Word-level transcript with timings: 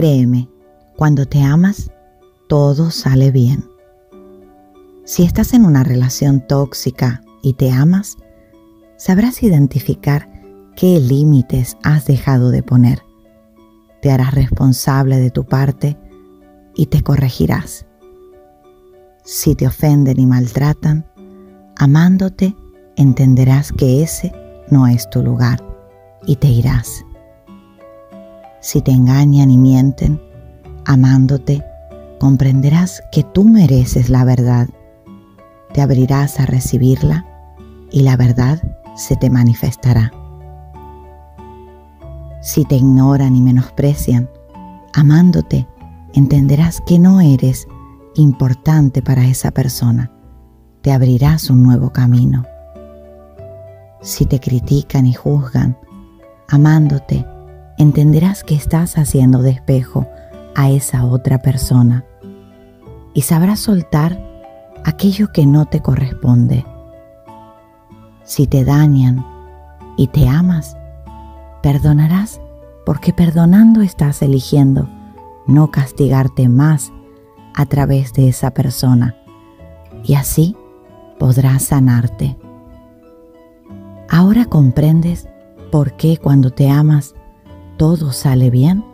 Créeme, 0.00 0.48
cuando 0.96 1.26
te 1.26 1.42
amas, 1.42 1.90
todo 2.48 2.90
sale 2.90 3.30
bien. 3.30 3.68
Si 5.04 5.24
estás 5.24 5.52
en 5.52 5.66
una 5.66 5.84
relación 5.84 6.40
tóxica 6.40 7.20
y 7.42 7.52
te 7.52 7.70
amas, 7.70 8.16
sabrás 8.96 9.42
identificar 9.42 10.26
qué 10.74 10.98
límites 10.98 11.76
has 11.82 12.06
dejado 12.06 12.50
de 12.50 12.62
poner. 12.62 13.02
Te 14.00 14.10
harás 14.10 14.32
responsable 14.32 15.18
de 15.18 15.30
tu 15.30 15.44
parte 15.44 15.98
y 16.74 16.86
te 16.86 17.02
corregirás. 17.02 17.84
Si 19.22 19.54
te 19.54 19.66
ofenden 19.66 20.18
y 20.18 20.24
maltratan, 20.24 21.04
amándote, 21.76 22.56
entenderás 22.96 23.70
que 23.70 24.02
ese 24.02 24.32
no 24.70 24.86
es 24.86 25.10
tu 25.10 25.22
lugar 25.22 25.62
y 26.26 26.36
te 26.36 26.48
irás 26.48 27.04
si 28.60 28.82
te 28.82 28.92
engañan 28.92 29.50
y 29.50 29.58
mienten, 29.58 30.20
amándote, 30.84 31.64
comprenderás 32.18 33.02
que 33.10 33.22
tú 33.22 33.44
mereces 33.44 34.10
la 34.10 34.24
verdad. 34.24 34.68
Te 35.72 35.80
abrirás 35.80 36.40
a 36.40 36.46
recibirla 36.46 37.26
y 37.90 38.02
la 38.02 38.16
verdad 38.16 38.62
se 38.96 39.16
te 39.16 39.30
manifestará. 39.30 40.12
Si 42.42 42.64
te 42.64 42.76
ignoran 42.76 43.36
y 43.36 43.40
menosprecian, 43.40 44.28
amándote, 44.94 45.66
entenderás 46.14 46.80
que 46.86 46.98
no 46.98 47.20
eres 47.20 47.66
importante 48.14 49.02
para 49.02 49.26
esa 49.26 49.50
persona. 49.50 50.10
Te 50.82 50.92
abrirás 50.92 51.50
un 51.50 51.62
nuevo 51.62 51.90
camino. 51.90 52.44
Si 54.00 54.26
te 54.26 54.40
critican 54.40 55.06
y 55.06 55.12
juzgan, 55.12 55.76
amándote, 56.48 57.26
entenderás 57.80 58.44
que 58.44 58.54
estás 58.54 58.98
haciendo 58.98 59.40
de 59.40 59.52
espejo 59.52 60.06
a 60.54 60.68
esa 60.68 61.06
otra 61.06 61.38
persona 61.38 62.04
y 63.14 63.22
sabrás 63.22 63.60
soltar 63.60 64.20
aquello 64.84 65.32
que 65.32 65.46
no 65.46 65.64
te 65.64 65.80
corresponde. 65.80 66.66
Si 68.22 68.46
te 68.46 68.66
dañan 68.66 69.24
y 69.96 70.08
te 70.08 70.28
amas, 70.28 70.76
perdonarás 71.62 72.38
porque 72.84 73.14
perdonando 73.14 73.80
estás 73.80 74.20
eligiendo 74.20 74.86
no 75.46 75.70
castigarte 75.70 76.50
más 76.50 76.92
a 77.54 77.64
través 77.64 78.12
de 78.12 78.28
esa 78.28 78.50
persona 78.50 79.16
y 80.04 80.16
así 80.16 80.54
podrás 81.18 81.62
sanarte. 81.62 82.36
Ahora 84.10 84.44
comprendes 84.44 85.30
por 85.72 85.96
qué 85.96 86.18
cuando 86.18 86.50
te 86.50 86.68
amas 86.68 87.14
todo 87.80 88.12
sale 88.12 88.50
bien? 88.50 88.84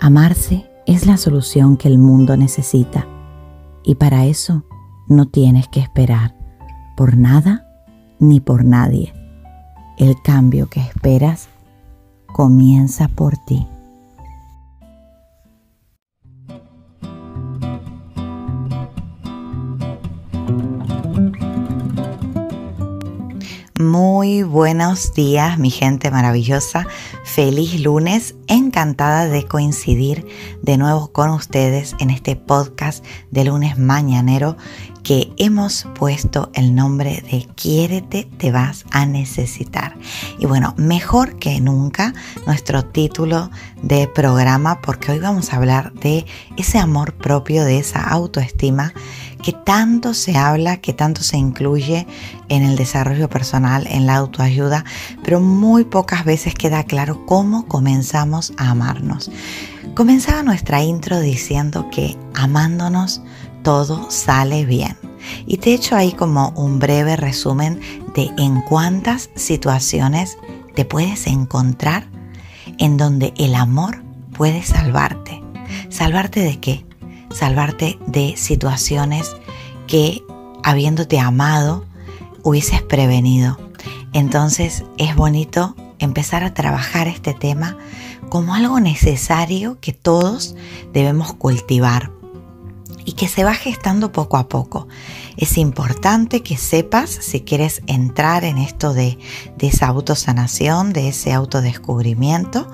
Amarse 0.00 0.64
es 0.86 1.04
la 1.04 1.18
solución 1.18 1.76
que 1.76 1.88
el 1.88 1.98
mundo 1.98 2.38
necesita 2.38 3.06
y 3.82 3.96
para 3.96 4.24
eso 4.24 4.64
no 5.08 5.26
tienes 5.28 5.68
que 5.68 5.80
esperar 5.80 6.34
por 6.96 7.18
nada 7.18 7.68
ni 8.18 8.40
por 8.40 8.64
nadie. 8.64 9.12
El 9.98 10.14
cambio 10.22 10.70
que 10.70 10.80
esperas 10.80 11.48
comienza 12.32 13.08
por 13.08 13.36
ti. 13.46 13.66
Muy 23.84 24.42
buenos 24.42 25.12
días, 25.12 25.58
mi 25.58 25.68
gente 25.68 26.10
maravillosa. 26.10 26.86
Feliz 27.22 27.78
lunes. 27.82 28.34
Encantada 28.46 29.26
de 29.26 29.46
coincidir 29.46 30.26
de 30.62 30.78
nuevo 30.78 31.12
con 31.12 31.28
ustedes 31.28 31.94
en 32.00 32.08
este 32.08 32.34
podcast 32.34 33.04
de 33.30 33.44
lunes 33.44 33.78
mañanero 33.78 34.56
que 35.04 35.32
hemos 35.36 35.86
puesto 35.94 36.50
el 36.54 36.74
nombre 36.74 37.22
de 37.30 37.46
Quiérete, 37.54 38.24
te 38.38 38.50
vas 38.50 38.86
a 38.90 39.06
necesitar. 39.06 39.96
Y 40.38 40.46
bueno, 40.46 40.74
mejor 40.78 41.38
que 41.38 41.60
nunca 41.60 42.14
nuestro 42.46 42.84
título 42.84 43.50
de 43.82 44.08
programa 44.08 44.80
porque 44.80 45.12
hoy 45.12 45.20
vamos 45.20 45.52
a 45.52 45.56
hablar 45.56 45.92
de 45.92 46.24
ese 46.56 46.78
amor 46.78 47.12
propio, 47.14 47.64
de 47.64 47.78
esa 47.78 48.02
autoestima 48.02 48.94
que 49.42 49.52
tanto 49.52 50.14
se 50.14 50.38
habla, 50.38 50.78
que 50.78 50.94
tanto 50.94 51.22
se 51.22 51.36
incluye 51.36 52.06
en 52.48 52.62
el 52.62 52.76
desarrollo 52.76 53.28
personal, 53.28 53.86
en 53.90 54.06
la 54.06 54.16
autoayuda, 54.16 54.86
pero 55.22 55.38
muy 55.38 55.84
pocas 55.84 56.24
veces 56.24 56.54
queda 56.54 56.84
claro 56.84 57.26
cómo 57.26 57.68
comenzamos 57.68 58.54
a 58.56 58.70
amarnos. 58.70 59.30
Comenzaba 59.94 60.42
nuestra 60.42 60.82
intro 60.82 61.20
diciendo 61.20 61.90
que 61.90 62.16
amándonos 62.34 63.20
todo 63.64 64.08
sale 64.10 64.64
bien. 64.64 64.96
Y 65.46 65.56
te 65.56 65.70
he 65.70 65.74
hecho 65.74 65.96
ahí 65.96 66.12
como 66.12 66.50
un 66.50 66.78
breve 66.78 67.16
resumen 67.16 67.80
de 68.14 68.30
en 68.38 68.60
cuántas 68.62 69.30
situaciones 69.34 70.38
te 70.76 70.84
puedes 70.84 71.26
encontrar 71.26 72.06
en 72.78 72.96
donde 72.96 73.34
el 73.36 73.56
amor 73.56 74.04
puede 74.36 74.62
salvarte. 74.62 75.42
¿Salvarte 75.88 76.40
de 76.40 76.60
qué? 76.60 76.84
salvarte 77.34 77.98
de 78.06 78.36
situaciones 78.36 79.36
que 79.86 80.22
habiéndote 80.62 81.18
amado 81.18 81.84
hubieses 82.42 82.80
prevenido. 82.80 83.58
Entonces 84.12 84.84
es 84.96 85.14
bonito 85.16 85.74
empezar 85.98 86.44
a 86.44 86.54
trabajar 86.54 87.08
este 87.08 87.34
tema 87.34 87.76
como 88.28 88.54
algo 88.54 88.80
necesario 88.80 89.78
que 89.80 89.92
todos 89.92 90.54
debemos 90.92 91.34
cultivar 91.34 92.10
y 93.04 93.12
que 93.12 93.28
se 93.28 93.44
va 93.44 93.54
gestando 93.54 94.12
poco 94.12 94.36
a 94.36 94.48
poco. 94.48 94.88
Es 95.36 95.58
importante 95.58 96.42
que 96.42 96.56
sepas, 96.56 97.10
si 97.10 97.40
quieres 97.40 97.82
entrar 97.86 98.44
en 98.44 98.58
esto 98.58 98.94
de, 98.94 99.18
esa 99.58 99.86
autosanación, 99.88 100.92
de 100.92 101.08
ese 101.08 101.32
autodescubrimiento, 101.32 102.68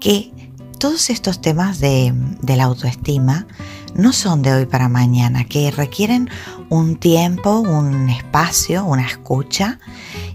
que 0.00 0.32
todos 0.78 1.10
estos 1.10 1.40
temas 1.40 1.80
de, 1.80 2.12
de 2.42 2.56
la 2.56 2.64
autoestima 2.64 3.46
no 3.94 4.12
son 4.12 4.42
de 4.42 4.52
hoy 4.52 4.66
para 4.66 4.88
mañana, 4.88 5.44
que 5.44 5.70
requieren 5.70 6.30
un 6.68 6.96
tiempo, 6.96 7.60
un 7.60 8.08
espacio, 8.08 8.84
una 8.84 9.06
escucha 9.06 9.78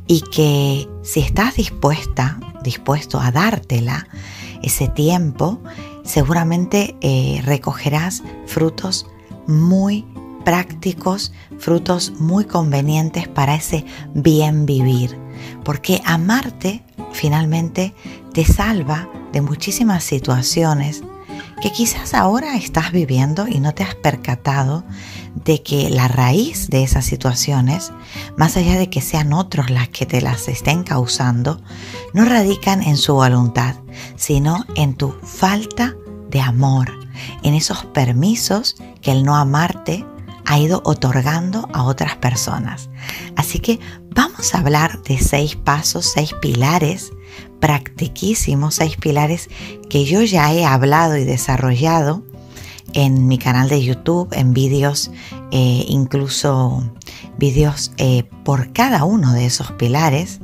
y 0.06 0.22
que 0.22 0.88
si 1.04 1.22
estás 1.22 1.56
dispuesta, 1.56 2.40
dispuesto 2.64 3.20
a 3.20 3.32
dártela 3.32 4.08
ese 4.62 4.88
tiempo, 4.88 5.60
seguramente 6.04 6.96
eh, 7.02 7.42
recogerás 7.44 8.24
frutos 8.46 9.08
muy 9.48 10.06
prácticos, 10.46 11.34
frutos 11.60 12.14
muy 12.20 12.46
convenientes 12.46 13.28
para 13.28 13.56
ese 13.56 13.86
bien 14.14 14.66
vivir. 14.66 15.18
Porque 15.64 16.02
amarte 16.06 16.84
finalmente 17.12 17.94
te 18.34 18.46
salva 18.46 19.10
de 19.34 19.42
muchísimas 19.42 20.04
situaciones 20.04 21.04
que 21.62 21.72
quizás 21.72 22.14
ahora 22.14 22.56
estás 22.56 22.92
viviendo 22.92 23.48
y 23.48 23.60
no 23.60 23.74
te 23.74 23.84
has 23.84 23.96
percatado 23.96 24.84
de 25.34 25.62
que 25.64 25.90
la 25.90 26.08
raíz 26.08 26.70
de 26.70 26.84
esas 26.84 27.06
situaciones, 27.06 27.92
más 28.38 28.58
allá 28.58 28.78
de 28.78 28.90
que 28.90 29.02
sean 29.02 29.34
otros 29.34 29.70
las 29.70 29.90
que 29.90 30.06
te 30.06 30.22
las 30.22 30.48
estén 30.48 30.84
causando, 30.84 31.62
no 32.14 32.26
radican 32.26 32.84
en 32.84 32.98
su 32.98 33.16
voluntad, 33.16 33.76
sino 34.16 34.66
en 34.76 34.96
tu 34.96 35.12
falta 35.24 35.96
de 36.30 36.42
amor, 36.42 37.06
en 37.44 37.54
esos 37.54 37.86
permisos 37.86 38.75
que 39.02 39.12
el 39.12 39.24
no 39.24 39.36
amarte 39.36 40.06
ha 40.46 40.60
ido 40.60 40.81
otorgando 40.86 41.68
a 41.74 41.84
otras 41.84 42.16
personas. 42.16 42.90
Así 43.36 43.60
que 43.60 43.80
vamos 44.16 44.56
a 44.56 44.60
hablar 44.60 45.04
de 45.04 45.19
seis 45.19 45.56
pasos, 45.56 46.06
seis 46.06 46.34
pilares 46.42 47.12
practiquísimos, 47.60 48.75
seis 48.75 48.96
pilares 48.96 49.50
que 49.90 50.06
yo 50.06 50.22
ya 50.22 50.54
he 50.54 50.66
hablado 50.66 51.18
y 51.18 51.25
desarrollado 51.25 52.24
en 52.94 53.28
mi 53.28 53.38
canal 53.38 53.68
de 53.68 53.84
YouTube, 53.84 54.30
en 54.31 54.54
vídeos, 54.54 55.12
eh, 55.52 55.86
incluso 55.88 56.84
vídeos 57.38 57.92
eh, 57.98 58.24
por 58.44 58.72
cada 58.72 59.04
uno 59.04 59.34
de 59.34 59.46
esos 59.46 59.72
pilares. 59.74 60.40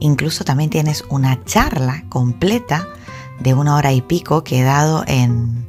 Incluso 0.00 0.44
también 0.44 0.70
tienes 0.70 1.04
una 1.10 1.44
charla 1.44 2.04
completa 2.08 2.88
de 3.40 3.54
una 3.54 3.76
hora 3.76 3.92
y 3.92 4.00
pico 4.00 4.42
que 4.42 4.60
he 4.60 4.62
dado 4.62 5.04
en, 5.06 5.66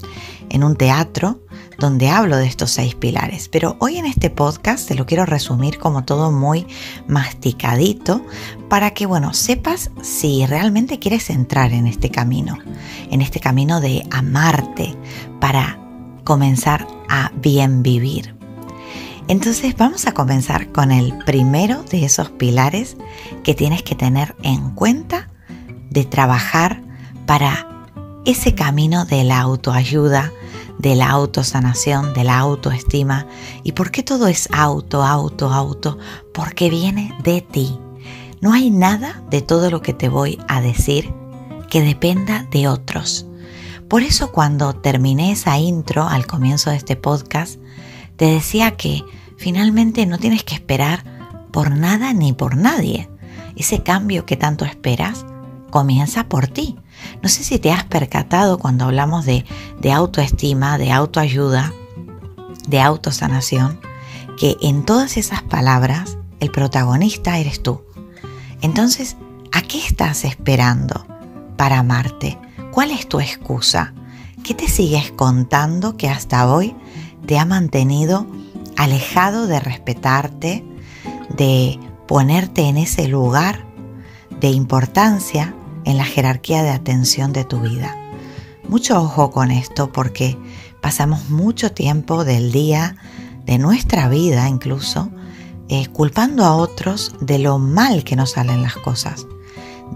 en 0.54 0.64
un 0.64 0.78
teatro 0.78 1.42
donde 1.78 2.10
hablo 2.10 2.38
de 2.38 2.46
estos 2.46 2.72
seis 2.72 2.96
pilares. 2.96 3.50
Pero 3.50 3.76
hoy 3.80 3.98
en 3.98 4.06
este 4.06 4.30
podcast 4.30 4.88
te 4.88 4.96
lo 4.96 5.06
quiero 5.06 5.26
resumir 5.26 5.80
como 5.80 6.06
todo 6.06 6.32
muy 6.32 6.66
masticadito 7.08 8.26
para 8.70 8.92
que, 8.92 9.06
bueno, 9.06 9.34
sepas 9.34 9.92
si 10.02 10.46
realmente 10.46 11.00
quieres 11.00 11.30
entrar 11.30 11.74
en 11.74 11.88
este 11.88 12.10
camino, 12.10 12.58
en 13.12 13.22
este 13.22 13.42
camino 13.42 13.82
de 13.82 14.04
amarte 14.12 14.96
para 15.42 15.78
comenzar 16.24 16.88
a 17.10 17.32
bien 17.36 17.84
vivir. 17.84 18.36
Entonces 19.28 19.76
vamos 19.78 20.06
a 20.06 20.14
comenzar 20.14 20.72
con 20.72 20.92
el 20.92 21.18
primero 21.26 21.84
de 21.84 22.06
esos 22.06 22.30
pilares 22.30 22.98
que 23.44 23.56
tienes 23.56 23.82
que 23.82 23.96
tener 23.96 24.36
en 24.44 24.72
cuenta 24.72 25.30
de 25.90 26.06
trabajar 26.06 26.82
para 27.26 27.88
ese 28.26 28.56
camino 28.56 29.06
de 29.06 29.24
la 29.24 29.40
autoayuda, 29.40 30.32
de 30.84 30.96
la 30.96 31.10
autosanación, 31.10 32.14
de 32.14 32.26
la 32.26 32.38
autoestima. 32.38 33.26
¿Y 33.64 33.72
por 33.72 33.90
qué 33.90 34.04
todo 34.04 34.28
es 34.28 34.50
auto, 34.52 35.02
auto, 35.02 35.50
auto? 35.50 35.98
Porque 36.34 36.70
viene 36.70 37.18
de 37.24 37.40
ti. 37.40 37.80
No 38.42 38.52
hay 38.52 38.70
nada 38.70 39.24
de 39.30 39.42
todo 39.42 39.72
lo 39.72 39.82
que 39.82 39.94
te 39.94 40.10
voy 40.10 40.38
a 40.50 40.60
decir 40.60 41.10
que 41.70 41.82
dependa 41.82 42.46
de 42.52 42.68
otros. 42.68 43.26
Por 43.88 44.04
eso 44.04 44.34
cuando 44.34 44.74
terminé 44.74 45.32
esa 45.32 45.58
intro 45.58 46.04
al 46.06 46.28
comienzo 46.28 46.70
de 46.70 46.76
este 46.76 46.98
podcast, 46.98 47.62
te 48.18 48.26
decía 48.26 48.76
que 48.76 49.04
finalmente 49.38 50.06
no 50.06 50.18
tienes 50.18 50.44
que 50.44 50.56
esperar 50.56 51.06
por 51.52 51.72
nada 51.72 52.12
ni 52.12 52.34
por 52.34 52.58
nadie. 52.58 53.10
Ese 53.56 53.84
cambio 53.84 54.26
que 54.26 54.36
tanto 54.36 54.66
esperas 54.66 55.26
comienza 55.70 56.28
por 56.28 56.48
ti. 56.48 56.76
No 57.22 57.30
sé 57.30 57.44
si 57.44 57.60
te 57.60 57.72
has 57.72 57.84
percatado 57.84 58.58
cuando 58.58 58.86
hablamos 58.86 59.26
de, 59.26 59.46
autoestima, 59.94 60.78
de 60.78 60.92
autoayuda, 60.92 61.74
de 62.68 62.82
autosanación, 62.82 63.80
que 64.38 64.58
en 64.62 64.84
todas 64.84 65.18
esas 65.18 65.42
palabras 65.44 66.18
el 66.40 66.52
protagonista 66.52 67.38
eres 67.38 67.62
tú. 67.62 67.82
Entonces, 68.62 69.18
¿a 69.52 69.62
qué 69.62 69.80
estás 69.80 70.26
esperando 70.26 71.06
para 71.58 71.80
amarte? 71.80 72.38
¿Cuál 72.72 72.92
es 72.92 73.08
tu 73.08 73.20
excusa? 73.20 73.94
¿Qué 74.44 74.54
te 74.54 74.68
sigues 74.68 75.12
contando 75.12 75.96
que 75.96 76.10
hasta 76.10 76.52
hoy 76.52 76.76
te 77.26 77.40
ha 77.40 77.46
mantenido 77.46 78.28
alejado 78.76 79.48
de 79.48 79.60
respetarte, 79.60 80.66
de 81.30 81.80
ponerte 82.08 82.64
en 82.64 82.78
ese 82.78 83.08
lugar 83.08 83.66
de 84.40 84.50
importancia 84.50 85.56
en 85.86 85.98
la 85.98 86.06
jerarquía 86.06 86.64
de 86.64 86.70
atención 86.70 87.34
de 87.34 87.46
tu 87.46 87.60
vida? 87.60 87.96
Mucho 88.68 89.02
ojo 89.02 89.32
con 89.32 89.52
esto 89.52 89.92
porque 89.92 90.38
pasamos 90.82 91.30
mucho 91.30 91.72
tiempo 91.72 92.24
del 92.24 92.52
día, 92.52 92.96
de 93.46 93.58
nuestra 93.58 94.08
vida 94.10 94.48
incluso, 94.48 95.10
eh, 95.70 95.88
culpando 95.88 96.46
a 96.46 96.56
otros 96.56 97.14
de 97.20 97.40
lo 97.40 97.60
mal 97.60 98.04
que 98.04 98.16
nos 98.16 98.32
salen 98.32 98.62
las 98.62 98.76
cosas 98.76 99.26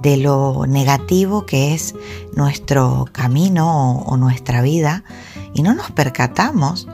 de 0.01 0.18
lo 0.18 0.66
negativo 0.68 1.45
que 1.45 1.74
es 1.74 1.95
nuestro 2.36 3.06
camino 3.12 4.00
o, 4.00 4.18
nuestra 4.18 4.62
vida 4.62 5.04
y 5.54 5.63
no 5.63 5.74
nos 5.74 5.92
percatamos 5.92 6.88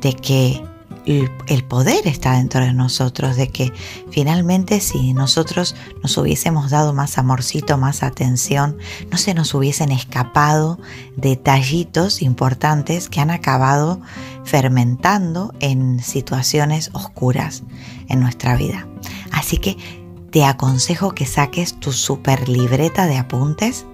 de 0.00 0.14
que 0.14 0.62
el, 1.06 1.64
poder 1.64 2.06
está 2.06 2.32
dentro 2.32 2.60
de 2.60 2.72
nosotros, 2.72 3.36
de 3.36 3.48
que 3.48 3.72
finalmente 4.10 4.80
si 4.80 5.12
nosotros 5.14 5.74
nos 6.02 6.16
hubiésemos 6.16 6.70
dado 6.70 6.92
más 6.92 7.18
amorcito, 7.18 7.78
más 7.78 8.02
atención, 8.02 8.78
no 9.10 9.18
se 9.18 9.34
nos 9.34 9.54
hubiesen 9.54 9.90
escapado 9.90 10.78
detallitos 11.16 12.22
importantes 12.22 13.08
que 13.08 13.20
han 13.20 13.30
acabado 13.30 14.00
fermentando 14.44 15.52
en 15.60 16.00
situaciones 16.00 16.90
oscuras 16.92 17.62
en 18.08 18.20
nuestra 18.20 18.56
vida. 18.56 18.86
Así 19.32 19.56
que 19.56 19.76
te 20.30 20.44
aconsejo 20.44 21.12
que 21.12 21.26
saques 21.26 21.78
tu 21.78 21.92
super 21.92 22.48
libreta 22.48 23.06
de 23.06 23.18
apuntes 23.18 23.86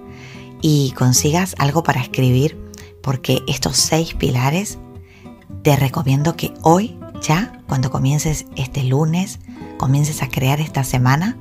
y 0.61 0.91
consigas 0.91 1.55
algo 1.57 1.83
para 1.83 2.01
escribir 2.01 2.57
porque 3.01 3.41
estos 3.47 3.77
seis 3.77 4.13
pilares 4.13 4.77
te 5.63 5.75
recomiendo 5.75 6.35
que 6.35 6.53
hoy 6.61 6.98
ya, 7.21 7.61
cuando 7.67 7.89
comiences 7.89 8.45
este 8.55 8.83
lunes, 8.83 9.39
comiences 9.77 10.21
a 10.21 10.29
crear 10.29 10.59
esta 10.59 10.83
semana, 10.83 11.37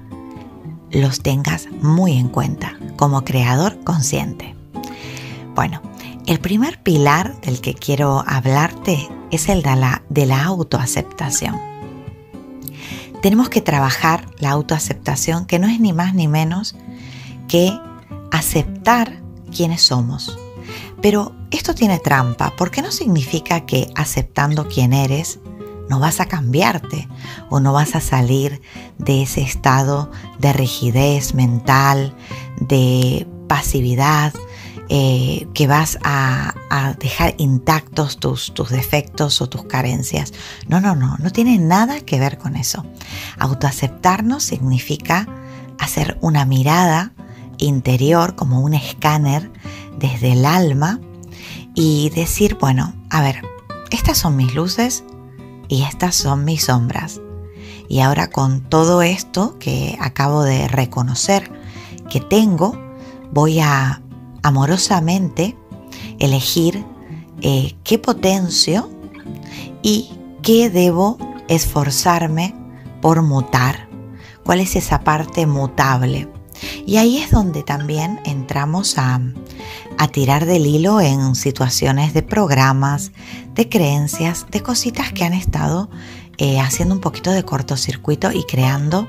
los 0.90 1.22
tengas 1.22 1.68
muy 1.80 2.16
en 2.16 2.28
cuenta 2.28 2.78
como 2.96 3.24
creador 3.24 3.82
consciente. 3.84 4.54
Bueno, 5.54 5.82
el 6.26 6.40
primer 6.40 6.82
pilar 6.82 7.40
del 7.40 7.60
que 7.60 7.74
quiero 7.74 8.24
hablarte 8.26 9.08
es 9.30 9.48
el 9.48 9.62
de 9.62 9.76
la, 9.76 10.02
de 10.08 10.26
la 10.26 10.44
autoaceptación 10.44 11.68
tenemos 13.20 13.48
que 13.48 13.60
trabajar 13.60 14.26
la 14.38 14.50
autoaceptación, 14.50 15.46
que 15.46 15.58
no 15.58 15.66
es 15.66 15.80
ni 15.80 15.92
más 15.92 16.14
ni 16.14 16.28
menos 16.28 16.76
que 17.48 17.76
aceptar 18.30 19.20
quiénes 19.54 19.82
somos. 19.82 20.38
Pero 21.00 21.34
esto 21.50 21.74
tiene 21.74 21.98
trampa, 21.98 22.54
porque 22.56 22.82
no 22.82 22.92
significa 22.92 23.66
que 23.66 23.90
aceptando 23.94 24.68
quién 24.68 24.92
eres 24.92 25.40
no 25.88 25.98
vas 25.98 26.20
a 26.20 26.26
cambiarte 26.26 27.08
o 27.50 27.60
no 27.60 27.72
vas 27.72 27.94
a 27.94 28.00
salir 28.00 28.60
de 28.98 29.22
ese 29.22 29.42
estado 29.42 30.10
de 30.38 30.52
rigidez 30.52 31.34
mental, 31.34 32.14
de 32.60 33.26
pasividad, 33.48 34.32
eh, 34.90 35.46
que 35.52 35.66
vas 35.66 35.98
a, 36.02 36.54
dejar 36.98 37.34
intactos 37.38 38.18
tus, 38.18 38.54
tus 38.54 38.70
defectos 38.70 39.42
o 39.42 39.48
tus 39.48 39.64
carencias. 39.64 40.32
No, 40.68 40.80
no, 40.80 40.94
no, 40.94 41.16
no 41.18 41.30
tiene 41.30 41.58
nada 41.58 42.00
que 42.00 42.18
ver 42.18 42.38
con 42.38 42.56
eso. 42.56 42.84
Autoaceptarnos 43.38 44.42
significa 44.42 45.28
hacer 45.78 46.18
una 46.22 46.44
mirada 46.46 47.12
interior 47.58 48.34
como 48.36 48.60
un 48.60 48.74
escáner 48.74 49.50
desde 49.98 50.32
el 50.32 50.46
alma 50.46 51.00
y 51.74 52.10
decir, 52.10 52.56
bueno, 52.58 52.94
a 53.10 53.20
ver, 53.20 53.42
estas 53.90 54.18
son 54.18 54.36
mis 54.36 54.54
luces 54.54 55.04
y 55.68 55.82
estas 55.82 56.14
son 56.14 56.44
mis 56.44 56.64
sombras. 56.64 57.20
Y 57.88 58.00
ahora 58.00 58.30
con 58.30 58.60
todo 58.60 59.02
esto 59.02 59.58
que 59.58 59.96
acabo 60.00 60.42
de 60.42 60.68
reconocer 60.68 61.50
que 62.10 62.20
tengo, 62.20 62.78
voy 63.32 63.60
a 63.60 64.02
amorosamente 64.42 65.56
elegir 66.18 66.84
eh, 67.40 67.76
qué 67.84 67.98
potencio 67.98 68.90
y 69.82 70.10
qué 70.42 70.70
debo 70.70 71.18
esforzarme 71.48 72.54
por 73.00 73.22
mutar, 73.22 73.88
cuál 74.44 74.60
es 74.60 74.76
esa 74.76 75.00
parte 75.00 75.46
mutable. 75.46 76.28
Y 76.86 76.96
ahí 76.96 77.18
es 77.18 77.30
donde 77.30 77.62
también 77.62 78.20
entramos 78.24 78.96
a, 78.98 79.20
tirar 80.12 80.46
del 80.46 80.66
hilo 80.66 81.00
en 81.00 81.34
situaciones 81.34 82.14
de 82.14 82.22
programas, 82.22 83.12
de 83.54 83.68
creencias, 83.68 84.46
de 84.50 84.62
cositas 84.62 85.12
que 85.12 85.24
han 85.24 85.34
estado 85.34 85.90
eh, 86.38 86.60
haciendo 86.60 86.94
un 86.94 87.00
poquito 87.00 87.32
de 87.32 87.44
cortocircuito 87.44 88.30
y 88.32 88.44
creando 88.44 89.08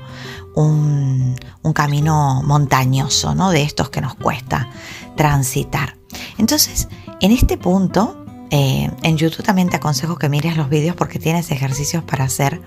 un, 0.54 1.36
camino 1.74 2.42
montañoso, 2.42 3.34
¿no? 3.34 3.50
De 3.50 3.62
estos 3.62 3.88
que 3.90 4.00
nos 4.00 4.14
cuesta 4.16 4.68
transitar. 5.16 5.96
Entonces, 6.38 6.88
en 7.20 7.30
este 7.30 7.56
punto, 7.56 8.24
eh, 8.50 8.90
en 9.02 9.16
YouTube 9.16 9.44
también 9.44 9.70
te 9.70 9.76
aconsejo 9.76 10.16
que 10.16 10.28
mires 10.28 10.56
los 10.56 10.68
vídeos 10.68 10.96
porque 10.96 11.18
tienes 11.18 11.50
ejercicios 11.50 12.02
para 12.02 12.24
hacer. 12.24 12.60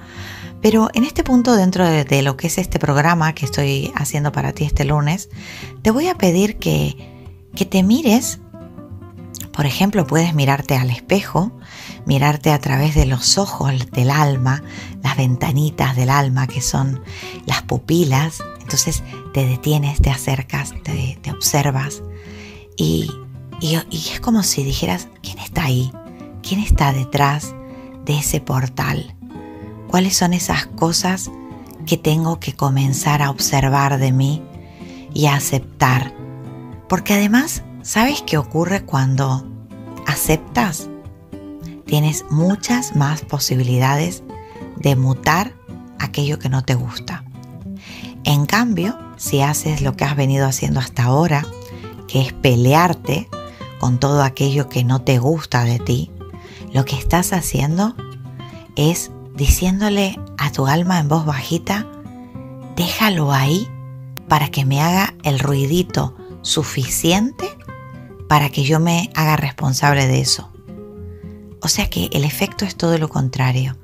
Pero 0.63 0.89
en 0.93 1.03
este 1.03 1.25
punto, 1.25 1.57
dentro 1.57 1.85
de, 1.85 2.21
lo 2.21 2.37
que 2.37 2.47
es 2.47 2.57
este 2.57 2.79
programa 2.79 3.35
que 3.35 3.43
estoy 3.43 3.91
haciendo 3.95 4.31
para 4.31 4.53
ti 4.53 4.63
este 4.63 4.85
lunes, 4.85 5.29
te 5.81 5.91
voy 5.91 6.07
a 6.07 6.15
pedir 6.15 6.57
que, 6.57 6.95
que 7.53 7.65
te 7.65 7.83
mires 7.83 8.39
Por 9.51 9.65
ejemplo, 9.65 10.07
puedes 10.07 10.33
mirarte 10.33 10.77
al 10.77 10.89
espejo, 10.89 11.51
mirarte 12.05 12.49
a 12.51 12.59
través 12.59 12.95
de 12.95 13.05
los 13.05 13.37
ojos 13.37 13.73
del 13.91 14.09
alma, 14.09 14.63
las 15.03 15.17
ventanitas 15.17 15.97
del 15.97 16.09
alma 16.09 16.47
que 16.47 16.61
son 16.61 17.03
las 17.45 17.61
pupilas. 17.63 18.41
Entonces 18.61 19.03
te 19.33 19.45
detienes, 19.45 20.01
te 20.01 20.11
acercas, 20.11 20.73
te, 20.81 21.19
observas 21.29 22.03
y, 22.77 23.11
y 23.59 23.75
es 24.13 24.21
como 24.21 24.43
si 24.43 24.63
dijeras, 24.63 25.09
¿quién 25.21 25.39
está 25.39 25.65
ahí? 25.65 25.91
¿Quién 26.41 26.61
está 26.61 26.93
detrás 26.93 27.53
de 28.05 28.17
ese 28.19 28.39
portal? 28.39 29.13
¿Cuáles 29.93 30.17
son 30.17 30.33
esas 30.33 30.65
cosas 30.65 31.29
que 31.85 31.97
tengo 31.97 32.39
que 32.39 32.55
comenzar 32.55 33.21
a 33.21 33.29
observar 33.29 33.99
de 33.99 34.11
mí 34.11 34.41
y 35.13 35.27
a 35.27 35.35
aceptar? 35.35 36.11
Porque 36.89 37.13
además 37.13 37.61
¿Sabes 37.83 38.21
qué 38.25 38.37
ocurre 38.37 38.85
cuando 38.85 39.45
aceptas? 40.07 40.89
Tienes 41.85 42.23
muchas 42.29 42.95
más 42.95 43.23
posibilidades 43.23 44.23
de 44.77 44.95
mutar 44.95 45.53
aquello 45.99 46.39
que 46.39 46.47
no 46.47 46.63
te 46.63 46.75
gusta. 46.75 47.25
En 48.23 48.45
cambio, 48.45 48.97
si 49.17 49.41
haces 49.41 49.81
lo 49.81 49.97
que 49.97 50.05
has 50.05 50.15
venido 50.15 50.47
haciendo 50.47 50.79
hasta 50.79 51.03
ahora, 51.03 51.45
que 52.07 52.21
es 52.21 52.31
pelearte 52.31 53.27
con 53.81 53.99
todo 53.99 54.23
aquello 54.23 54.69
que 54.69 54.85
no 54.85 55.01
te 55.01 55.19
gusta 55.19 55.65
de 55.65 55.79
ti, 55.79 56.09
lo 56.71 56.85
que 56.85 56.97
estás 56.97 57.33
haciendo 57.33 57.97
es 58.77 59.11
diciéndole 59.35 60.19
a 60.37 60.51
tu 60.51 60.67
alma 60.67 60.99
en 60.99 61.07
voz 61.07 61.25
bajita, 61.25 61.87
déjalo 62.75 63.31
ahí 63.31 63.67
para 64.27 64.49
que 64.49 64.65
me 64.65 64.81
haga 64.81 65.13
el 65.23 65.39
ruidito 65.39 66.15
suficiente 66.41 67.49
para 68.27 68.49
que 68.49 68.63
yo 68.63 68.79
me 68.79 69.11
haga 69.15 69.35
responsable 69.35 70.07
de 70.07 70.21
eso. 70.21 70.49
O 71.61 71.67
sea 71.67 71.89
que 71.89 72.09
el 72.13 72.23
efecto 72.23 72.65
es 72.65 72.75
todo 72.75 72.97
lo 72.97 73.07
contrario. 73.07 73.77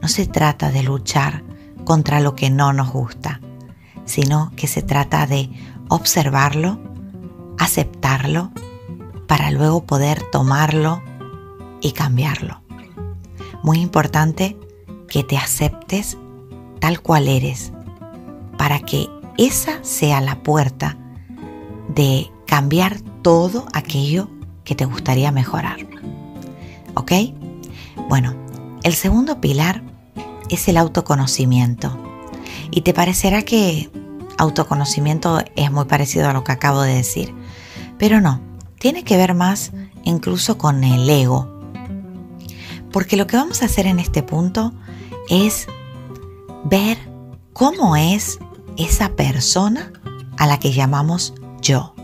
No 0.00 0.08
se 0.08 0.26
trata 0.26 0.70
de 0.70 0.82
luchar 0.82 1.42
contra 1.84 2.20
lo 2.20 2.34
que 2.34 2.48
no 2.48 2.72
nos 2.72 2.90
gusta, 2.90 3.40
sino 4.04 4.52
que 4.56 4.66
se 4.66 4.82
trata 4.82 5.26
de 5.26 5.50
observarlo, 5.88 6.78
aceptarlo, 7.58 8.52
para 9.26 9.50
luego 9.50 9.84
poder 9.84 10.22
tomarlo 10.30 11.02
y 11.80 11.92
cambiarlo. 11.92 12.62
Muy 13.62 13.80
importante 13.80 14.56
que 15.08 15.24
te 15.24 15.36
aceptes 15.36 16.16
tal 16.80 17.00
cual 17.00 17.28
eres, 17.28 17.72
para 18.56 18.80
que 18.80 19.08
esa 19.36 19.82
sea 19.82 20.20
la 20.20 20.42
puerta 20.42 20.96
de 21.88 22.30
cambiar 22.46 23.00
todo 23.22 23.66
aquello 23.72 24.28
que 24.64 24.74
te 24.74 24.84
gustaría 24.84 25.32
mejorar. 25.32 25.78
¿Ok? 26.94 27.12
Bueno, 28.08 28.34
el 28.82 28.94
segundo 28.94 29.40
pilar 29.40 29.82
es 30.48 30.68
el 30.68 30.76
autoconocimiento. 30.76 31.96
Y 32.70 32.82
te 32.82 32.94
parecerá 32.94 33.42
que 33.42 33.90
autoconocimiento 34.36 35.40
es 35.56 35.70
muy 35.70 35.84
parecido 35.86 36.28
a 36.28 36.32
lo 36.32 36.44
que 36.44 36.52
acabo 36.52 36.82
de 36.82 36.94
decir. 36.94 37.34
Pero 37.98 38.20
no, 38.20 38.40
tiene 38.78 39.04
que 39.04 39.16
ver 39.16 39.34
más 39.34 39.72
incluso 40.04 40.58
con 40.58 40.84
el 40.84 41.08
ego. 41.08 41.48
Porque 42.92 43.16
lo 43.16 43.26
que 43.26 43.36
vamos 43.36 43.62
a 43.62 43.66
hacer 43.66 43.86
en 43.86 43.98
este 43.98 44.22
punto 44.22 44.72
es 45.28 45.66
ver 46.64 46.98
cómo 47.52 47.96
es 47.96 48.38
esa 48.76 49.10
persona 49.16 49.92
a 50.36 50.46
la 50.46 50.58
que 50.58 50.72
llamamos 50.72 51.34
yo. 51.60 51.94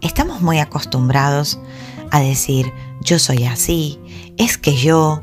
Estamos 0.00 0.40
muy 0.42 0.58
acostumbrados 0.58 1.58
a 2.10 2.20
decir, 2.20 2.72
yo 3.00 3.18
soy 3.18 3.44
así, 3.44 3.98
es 4.36 4.58
que 4.58 4.76
yo, 4.76 5.22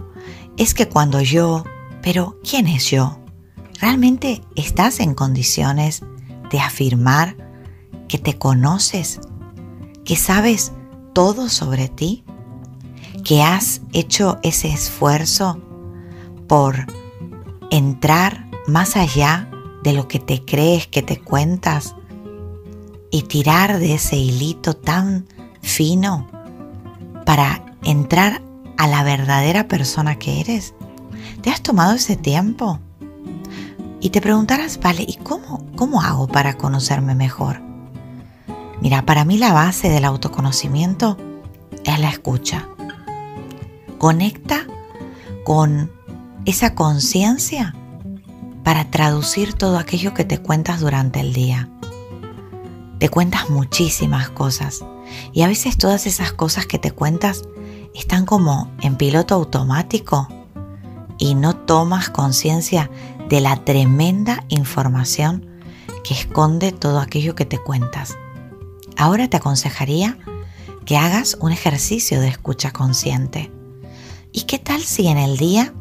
es 0.58 0.74
que 0.74 0.90
cuando 0.90 1.22
yo, 1.22 1.64
pero 2.02 2.40
¿quién 2.48 2.68
es 2.68 2.90
yo? 2.90 3.20
¿Realmente 3.80 4.42
estás 4.56 5.00
en 5.00 5.14
condiciones 5.14 6.02
de 6.52 6.60
afirmar 6.60 7.36
que 8.08 8.18
te 8.18 8.38
conoces, 8.38 9.20
que 10.04 10.16
sabes 10.16 10.72
todo 11.14 11.50
sobre 11.50 11.88
ti, 11.88 12.24
que 13.24 13.42
has 13.42 13.82
hecho 13.94 14.38
ese 14.44 14.70
esfuerzo 14.70 15.60
por 16.48 16.86
entrar 17.72 18.46
más 18.68 18.96
allá 18.96 19.50
de 19.84 19.94
lo 19.94 20.08
que 20.08 20.20
te 20.20 20.44
crees 20.44 20.88
que 20.88 21.02
te 21.02 21.20
cuentas 21.20 21.96
y 23.12 23.24
tirar 23.24 23.80
de 23.80 23.96
ese 23.96 24.18
hilito 24.18 24.76
tan 24.76 25.28
fino 25.62 26.28
para 27.26 27.76
entrar 27.84 28.42
a 28.78 28.88
la 28.88 29.04
verdadera 29.04 29.68
persona 29.68 30.18
que 30.18 30.42
eres? 30.42 30.74
¿Te 31.42 31.50
has 31.50 31.62
tomado 31.62 31.94
ese 31.94 32.16
tiempo? 32.16 32.80
Y 34.02 34.10
te 34.10 34.22
preguntarás, 34.22 34.80
vale, 34.80 35.04
¿y 35.08 35.16
cómo, 35.16 35.66
cómo 35.76 36.02
hago 36.02 36.28
para 36.28 36.58
conocerme 36.58 37.16
mejor? 37.16 37.62
Mira, 38.82 39.06
para 39.06 39.26
mí 39.26 39.38
la 39.38 39.54
base 39.54 39.90
del 39.90 40.06
autoconocimiento 40.06 41.18
es 41.84 42.00
la 42.00 42.10
escucha. 42.10 42.68
Conecta 43.98 44.66
con 45.44 45.92
esa 46.46 46.76
conciencia 46.76 47.76
para 48.64 48.90
traducir 48.90 49.54
todo 49.54 49.78
aquello 49.78 50.14
que 50.14 50.26
te 50.26 50.40
cuentas 50.40 50.80
durante 50.80 51.20
el 51.20 51.34
día 51.34 51.70
te 53.00 53.10
cuentas 53.10 53.50
muchísimas 53.50 54.30
cosas 54.30 54.84
y 55.34 55.42
a 55.42 55.48
veces 55.48 55.78
todas 55.78 56.08
esas 56.08 56.32
cosas 56.32 56.66
que 56.66 56.80
te 56.80 56.92
cuentas 56.92 57.44
están 57.94 58.26
como 58.26 58.72
en 58.82 58.96
piloto 58.96 59.36
automático 59.36 60.28
y 61.18 61.36
no 61.36 61.56
tomas 61.56 62.10
conciencia 62.10 62.90
de 63.30 63.42
la 63.42 63.64
tremenda 63.64 64.44
información 64.50 65.46
que 66.04 66.14
esconde 66.14 66.72
todo 66.72 67.00
aquello 67.00 67.36
que 67.36 67.46
te 67.46 67.58
cuentas. 67.58 68.16
Ahora 68.98 69.30
te 69.30 69.38
aconsejaría 69.38 70.18
que 70.86 70.98
hagas 70.98 71.38
un 71.40 71.52
ejercicio 71.52 72.20
de 72.20 72.28
escucha 72.28 72.72
consciente. 72.72 73.52
¿Y 74.32 74.44
qué 74.44 74.60
tal 74.60 74.82
si 74.82 75.08
en 75.08 75.18
el 75.18 75.38
día 75.38 75.74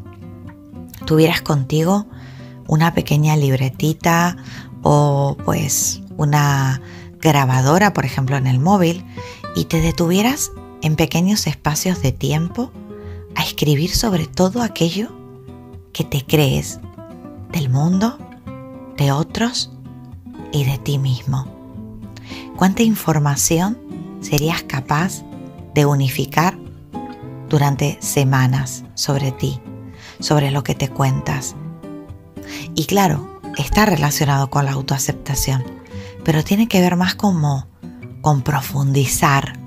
tuvieras 1.05 1.41
contigo 1.41 2.07
una 2.67 2.93
pequeña 2.93 3.35
libretita 3.35 4.37
o 4.81 5.37
pues 5.45 6.01
una 6.17 6.81
grabadora, 7.19 7.93
por 7.93 8.05
ejemplo, 8.05 8.37
en 8.37 8.47
el 8.47 8.59
móvil, 8.59 9.05
y 9.55 9.65
te 9.65 9.81
detuvieras 9.81 10.51
en 10.81 10.95
pequeños 10.95 11.47
espacios 11.47 12.01
de 12.01 12.11
tiempo 12.11 12.71
a 13.35 13.43
escribir 13.43 13.91
sobre 13.95 14.27
todo 14.27 14.61
aquello 14.61 15.09
que 15.93 16.03
te 16.03 16.25
crees 16.25 16.79
del 17.51 17.69
mundo, 17.69 18.17
de 18.97 19.11
otros 19.11 19.71
y 20.51 20.65
de 20.65 20.77
ti 20.77 20.97
mismo. 20.97 21.47
¿Cuánta 22.55 22.83
información 22.83 23.77
serías 24.21 24.63
capaz 24.63 25.23
de 25.73 25.85
unificar 25.85 26.57
durante 27.49 27.97
semanas 28.01 28.83
sobre 28.95 29.31
ti, 29.31 29.59
sobre 30.19 30.51
lo 30.51 30.63
que 30.63 30.75
te 30.75 30.89
cuentas? 30.89 31.55
Y 32.75 32.85
claro, 32.85 33.39
está 33.57 33.85
relacionado 33.85 34.49
con 34.49 34.65
la 34.65 34.71
autoaceptación 34.73 35.75
pero 36.25 36.43
tiene 36.43 36.67
que 36.67 36.81
ver 36.81 36.97
más 36.97 37.15
como 37.15 37.67
con 38.21 38.41
profundizar 38.41 39.59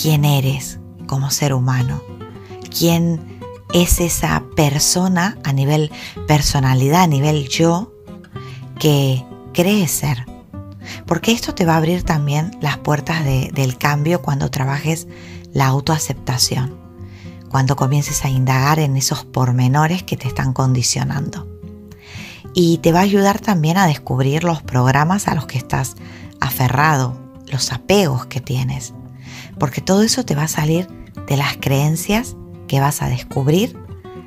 quién 0.00 0.24
eres 0.24 0.78
como 1.08 1.30
ser 1.30 1.52
humano, 1.52 2.00
quién 2.76 3.40
es 3.74 4.00
esa 4.00 4.44
persona 4.54 5.36
a 5.42 5.52
nivel 5.52 5.90
personalidad, 6.28 7.02
a 7.02 7.06
nivel 7.08 7.48
yo, 7.48 7.92
que 8.78 9.24
cree 9.52 9.88
ser. 9.88 10.26
Porque 11.06 11.32
esto 11.32 11.54
te 11.54 11.66
va 11.66 11.74
a 11.74 11.78
abrir 11.78 12.04
también 12.04 12.52
las 12.62 12.78
puertas 12.78 13.24
del 13.24 13.76
cambio 13.76 14.22
cuando 14.22 14.50
trabajes 14.50 15.08
la 15.52 15.66
autoaceptación, 15.66 16.77
cuando 17.48 17.76
comiences 17.76 18.24
a 18.24 18.28
indagar 18.28 18.78
en 18.78 18.96
esos 18.96 19.24
pormenores 19.24 20.02
que 20.02 20.16
te 20.16 20.28
están 20.28 20.52
condicionando. 20.52 21.46
Y 22.54 22.78
te 22.78 22.92
va 22.92 23.00
a 23.00 23.02
ayudar 23.02 23.40
también 23.40 23.76
a 23.76 23.86
descubrir 23.86 24.44
los 24.44 24.62
programas 24.62 25.28
a 25.28 25.34
los 25.34 25.46
que 25.46 25.58
estás 25.58 25.96
aferrado, 26.40 27.16
los 27.46 27.72
apegos 27.72 28.26
que 28.26 28.40
tienes, 28.40 28.94
porque 29.58 29.80
todo 29.80 30.02
eso 30.02 30.24
te 30.24 30.34
va 30.34 30.44
a 30.44 30.48
salir 30.48 30.88
de 31.26 31.36
las 31.36 31.56
creencias 31.56 32.36
que 32.66 32.80
vas 32.80 33.02
a 33.02 33.08
descubrir 33.08 33.76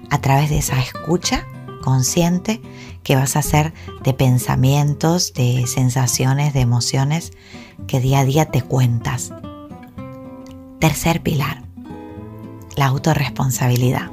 a 0.09 0.19
través 0.19 0.49
de 0.49 0.59
esa 0.59 0.79
escucha 0.79 1.45
consciente 1.81 2.61
que 3.03 3.15
vas 3.15 3.35
a 3.35 3.39
hacer 3.39 3.73
de 4.03 4.13
pensamientos, 4.13 5.33
de 5.33 5.65
sensaciones, 5.67 6.53
de 6.53 6.61
emociones 6.61 7.31
que 7.87 7.99
día 7.99 8.19
a 8.19 8.25
día 8.25 8.45
te 8.45 8.61
cuentas. 8.61 9.33
Tercer 10.79 11.21
pilar, 11.21 11.63
la 12.81 12.87
autorresponsabilidad. 12.87 14.09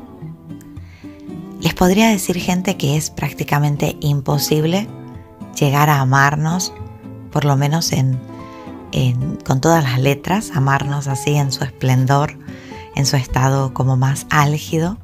Les 1.62 1.72
podría 1.72 2.10
decir 2.10 2.38
gente 2.38 2.76
que 2.76 2.98
es 2.98 3.08
prácticamente 3.08 3.96
imposible 4.00 4.86
llegar 5.58 5.88
a 5.88 6.00
amarnos, 6.00 6.74
por 7.32 7.46
lo 7.46 7.56
menos 7.56 7.92
en 7.92 8.20
con 9.46 9.62
todas 9.62 9.82
las 9.82 9.98
letras, 9.98 10.50
amarnos 10.54 11.08
así 11.08 11.34
en 11.34 11.50
su 11.50 11.64
esplendor, 11.64 12.38
en 12.94 13.06
su 13.06 13.16
estado 13.16 13.72
como 13.72 13.96
más 13.96 14.26
álgido, 14.28 14.98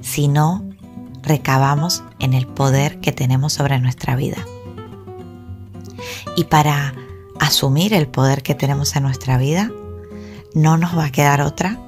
sino 0.00 0.64
recabamos 1.22 2.02
en 2.20 2.32
el 2.32 2.46
poder 2.46 3.00
que 3.00 3.12
tenemos 3.12 3.52
sobre 3.52 3.80
nuestra 3.80 4.16
vida. 4.16 4.46
Y 6.36 6.44
para 6.44 6.94
asumir 7.38 7.92
el 7.92 8.08
poder 8.08 8.42
que 8.42 8.54
tenemos 8.54 8.96
en 8.96 9.02
nuestra 9.02 9.36
vida, 9.36 9.70
no 10.54 10.78
nos 10.78 10.96
va 10.96 11.06
a 11.06 11.12
quedar 11.12 11.42
otra 11.42 11.78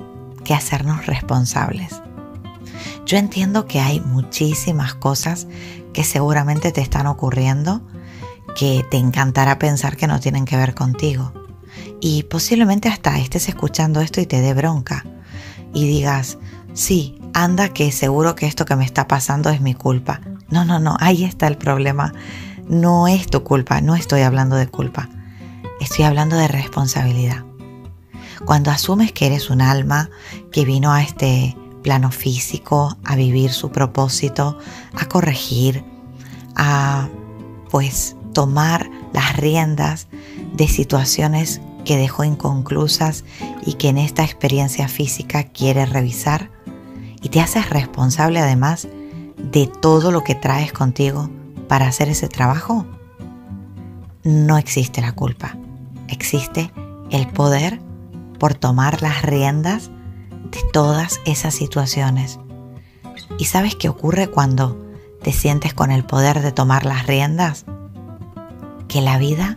que 0.45 0.55
hacernos 0.55 1.07
responsables. 1.07 2.03
Yo 3.07 3.19
entiendo 3.19 3.67
que 3.67 3.81
hay 3.81 4.01
muchísimas 4.01 4.95
cosas 4.95 5.47
que 5.93 6.05
seguramente 6.05 6.73
te 6.73 6.81
están 6.81 7.07
ocurriendo 7.07 7.83
que 8.55 8.85
te 8.91 8.99
encantará 8.99 9.59
pensar 9.59 9.97
que 9.97 10.07
no 10.07 10.21
tienen 10.21 10.45
que 10.45 10.57
ver 10.57 10.75
contigo. 10.75 11.33
Y 12.01 12.25
posiblemente 12.25 12.89
hasta 12.89 13.19
estés 13.19 13.49
escuchando 13.49 14.01
esto 14.01 14.21
y 14.21 14.27
te 14.27 14.41
dé 14.41 14.55
bronca 14.55 15.05
y 15.73 15.87
digas, 15.87 16.39
sí, 16.75 17.19
anda 17.33 17.71
que 17.71 17.93
seguro 17.93 18.35
que 18.35 18.47
esto 18.47 18.65
que 18.65 18.77
me 18.77 18.85
está 18.85 19.09
pasando 19.09 19.51
es 19.51 19.61
mi 19.61 19.75
culpa. 19.75 20.21
No, 20.49 20.65
no, 20.65 20.79
no, 20.79 20.97
ahí 21.01 21.25
está 21.25 21.47
el 21.47 21.57
problema. 21.57 22.13
No 22.69 23.09
es 23.09 23.27
tu 23.27 23.43
culpa, 23.43 23.81
no 23.81 23.95
estoy 23.95 24.23
hablando 24.23 24.57
de 24.57 24.67
culpa. 24.67 25.09
Estoy 25.81 26.05
hablando 26.05 26.37
de 26.37 26.49
responsabilidad. 26.49 27.45
Cuando 28.45 28.71
asumes 28.71 29.13
que 29.13 29.27
eres 29.27 29.51
un 29.51 29.61
alma 29.61 30.11
que 30.51 30.65
vino 30.65 30.93
a 30.93 31.03
este 31.03 31.57
plano 31.83 32.11
físico 32.11 32.97
a 33.05 33.17
vivir 33.17 33.53
su 33.53 33.71
propósito, 33.71 34.59
a 34.95 35.07
corregir, 35.07 35.85
a 36.57 37.09
pues 37.71 38.17
tomar 38.33 38.91
las 39.13 39.37
riendas 39.37 40.09
de 40.55 40.69
situaciones 40.69 41.61
que 41.85 41.97
dejó 41.97 42.25
inconclusas 42.25 43.25
y 43.67 43.75
que 43.75 43.89
en 43.89 43.99
esta 43.99 44.25
experiencia 44.25 44.89
física 44.89 45.45
quiere 45.45 45.87
revisar 45.87 46.51
y 47.21 47.29
te 47.29 47.41
haces 47.41 47.71
responsable 47.71 48.41
además 48.41 48.89
de 49.37 49.67
todo 49.67 50.13
lo 50.13 50.23
que 50.23 50.35
traes 50.35 50.73
contigo 50.73 51.31
para 51.69 51.87
hacer 51.87 52.09
ese 52.09 52.29
trabajo, 52.29 52.87
no 54.25 54.59
existe 54.59 55.01
la 55.01 55.13
culpa, 55.13 55.57
existe 56.09 56.71
el 57.11 57.27
poder 57.29 57.81
por 58.43 58.55
tomar 58.55 59.03
las 59.03 59.23
riendas 59.23 59.93
de 60.51 60.59
todas 60.73 61.21
esas 61.25 61.55
situaciones. 61.55 62.41
¿Y 63.39 63.45
sabes 63.45 63.77
qué 63.77 63.89
ocurre 63.89 64.27
cuando 64.27 64.85
te 65.23 65.31
sientes 65.31 65.75
con 65.75 65.93
el 65.93 66.05
poder 66.05 66.43
de 66.43 66.51
tomar 66.51 66.85
las 66.85 67.07
riendas? 67.07 67.67
Que 68.89 69.01
la 69.01 69.17
vida, 69.19 69.57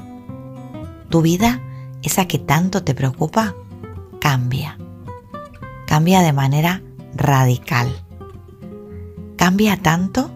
tu 1.09 1.23
vida, 1.23 1.63
esa 2.03 2.27
que 2.27 2.37
tanto 2.37 2.83
te 2.83 2.93
preocupa, 2.93 3.55
cambia. 4.21 4.77
Cambia 5.87 6.21
de 6.21 6.33
manera 6.33 6.83
radical. 7.15 7.91
Cambia 9.35 9.77
tanto 9.77 10.29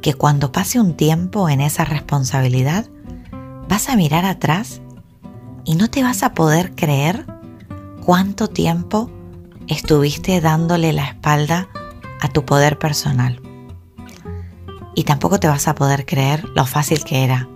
que 0.00 0.14
cuando 0.14 0.52
pase 0.52 0.80
un 0.80 0.96
tiempo 0.96 1.50
en 1.50 1.60
esa 1.60 1.84
responsabilidad, 1.84 2.86
vas 3.68 3.90
a 3.90 3.96
mirar 3.96 4.24
atrás 4.24 4.80
y 5.66 5.74
no 5.74 5.90
te 5.90 6.02
vas 6.02 6.22
a 6.22 6.32
poder 6.32 6.74
creer 6.74 7.33
cuánto 8.04 8.48
tiempo 8.48 9.10
estuviste 9.66 10.40
dándole 10.42 10.92
la 10.92 11.06
espalda 11.06 11.68
a 12.20 12.28
tu 12.28 12.44
poder 12.44 12.78
personal. 12.78 13.40
Y 14.94 15.04
tampoco 15.04 15.40
te 15.40 15.48
vas 15.48 15.68
a 15.68 15.74
poder 15.74 16.04
creer 16.04 16.44
lo 16.54 16.66
fácil 16.66 17.02
que 17.02 17.24
era, 17.24 17.48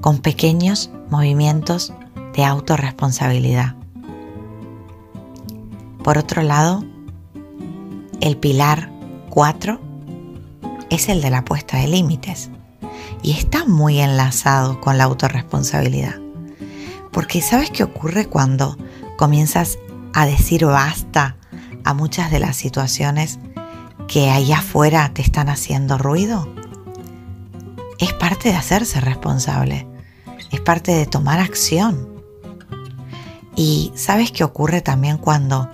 con 0.00 0.18
pequeños 0.18 0.90
movimientos 1.10 1.92
de 2.34 2.44
autorresponsabilidad. 2.44 3.74
Por 6.04 6.18
otro 6.18 6.42
lado, 6.42 6.84
el 8.20 8.36
pilar 8.36 8.90
4 9.30 9.80
es 10.90 11.08
el 11.08 11.20
de 11.20 11.30
la 11.30 11.44
puesta 11.44 11.78
de 11.78 11.88
límites 11.88 12.50
y 13.22 13.32
está 13.32 13.64
muy 13.64 14.00
enlazado 14.00 14.80
con 14.80 14.98
la 14.98 15.04
autorresponsabilidad. 15.04 16.14
Porque 17.10 17.42
¿sabes 17.42 17.70
qué 17.70 17.82
ocurre 17.82 18.26
cuando 18.26 18.76
comienzas 19.22 19.78
a 20.14 20.26
decir 20.26 20.66
basta 20.66 21.36
a 21.84 21.94
muchas 21.94 22.32
de 22.32 22.40
las 22.40 22.56
situaciones 22.56 23.38
que 24.08 24.30
allá 24.30 24.58
afuera 24.58 25.12
te 25.14 25.22
están 25.22 25.48
haciendo 25.48 25.96
ruido? 25.96 26.52
Es 28.00 28.12
parte 28.14 28.48
de 28.48 28.56
hacerse 28.56 29.00
responsable, 29.00 29.86
es 30.50 30.60
parte 30.60 30.90
de 30.90 31.06
tomar 31.06 31.38
acción. 31.38 32.20
Y 33.54 33.92
¿sabes 33.94 34.32
qué 34.32 34.42
ocurre 34.42 34.80
también 34.80 35.18
cuando 35.18 35.70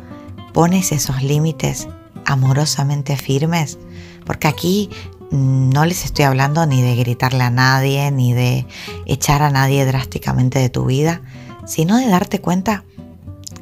pones 0.52 0.92
esos 0.92 1.22
límites 1.22 1.88
amorosamente 2.26 3.16
firmes? 3.16 3.78
Porque 4.26 4.46
aquí 4.46 4.90
no 5.30 5.86
les 5.86 6.04
estoy 6.04 6.26
hablando 6.26 6.66
ni 6.66 6.82
de 6.82 6.96
gritarle 6.96 7.44
a 7.44 7.50
nadie, 7.50 8.10
ni 8.10 8.34
de 8.34 8.66
echar 9.06 9.40
a 9.40 9.48
nadie 9.48 9.86
drásticamente 9.86 10.58
de 10.58 10.68
tu 10.68 10.84
vida, 10.84 11.22
sino 11.64 11.96
de 11.96 12.08
darte 12.08 12.42
cuenta 12.42 12.84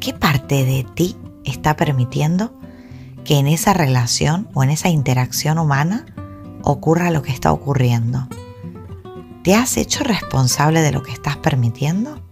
qué 0.07 0.13
parte 0.13 0.65
de 0.65 0.85
ti 0.85 1.17
está 1.43 1.75
permitiendo 1.75 2.57
que 3.25 3.41
en 3.41 3.49
esa 3.49 3.73
relación 3.73 4.49
o 4.55 4.63
en 4.63 4.71
esa 4.71 4.89
interacción 4.89 5.59
humana 5.59 6.07
ocurra 6.63 7.11
lo 7.11 7.23
que 7.23 7.33
está 7.33 7.51
ocurriendo. 7.51 8.29
¿Te 9.43 9.57
has 9.57 9.77
hecho 9.77 10.05
responsable 10.05 10.81
de 10.81 10.93
lo 10.93 11.03
que 11.03 11.11
estás 11.11 11.39
permitiendo? 11.39 12.23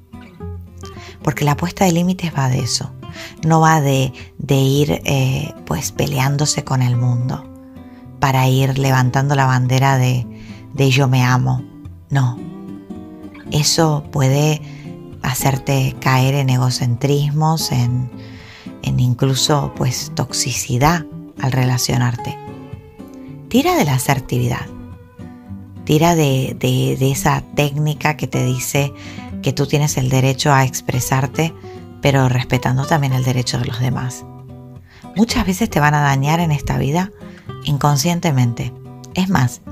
Porque 1.24 1.44
la 1.44 1.56
puesta 1.56 1.84
de 1.84 1.90
límites 1.90 2.32
va 2.32 2.48
de 2.48 2.60
eso, 2.60 2.92
no 3.44 3.58
va 3.58 3.80
de, 3.80 4.12
ir 4.48 5.02
eh, 5.04 5.52
pues 5.66 5.90
peleándose 5.90 6.62
con 6.62 6.80
el 6.80 6.96
mundo 6.96 7.44
para 8.20 8.46
ir 8.46 8.78
levantando 8.78 9.34
la 9.34 9.46
bandera 9.46 9.98
de, 9.98 10.24
de 10.74 10.90
yo 10.92 11.08
me 11.08 11.24
amo. 11.24 11.60
No, 12.08 12.38
eso 13.50 14.04
puede 14.12 14.62
hacerte 15.35 15.97
caer 16.01 16.35
en 16.35 16.49
egocentrismos, 16.49 17.73
en, 17.73 18.09
incluso 18.83 19.73
pues 19.77 20.12
toxicidad 20.14 21.05
al 21.40 21.51
relacionarte. 21.51 22.38
Tira 23.49 23.75
de 23.75 23.85
la 23.85 23.94
asertividad, 23.94 24.66
tira 25.85 26.14
de, 26.14 26.57
de 26.59 27.11
esa 27.11 27.42
técnica 27.57 28.16
que 28.16 28.29
te 28.29 28.44
dice 28.44 28.92
que 29.42 29.53
tú 29.53 29.66
tienes 29.66 29.97
el 29.97 30.09
derecho 30.09 30.53
a 30.53 30.64
expresarte, 30.64 31.53
pero 32.01 32.29
respetando 32.29 32.87
también 32.87 33.12
el 33.12 33.25
derecho 33.25 33.59
de 33.59 33.66
los 33.66 33.81
demás. 33.81 34.25
Muchas 35.16 35.47
veces 35.47 35.68
te 35.68 35.81
van 35.81 35.94
a 35.94 36.01
dañar 36.01 36.38
en 36.38 36.53
esta 36.53 36.79
vida 36.79 37.11
inconscientemente. 37.64 38.73
Es 39.14 39.29
más, 39.29 39.62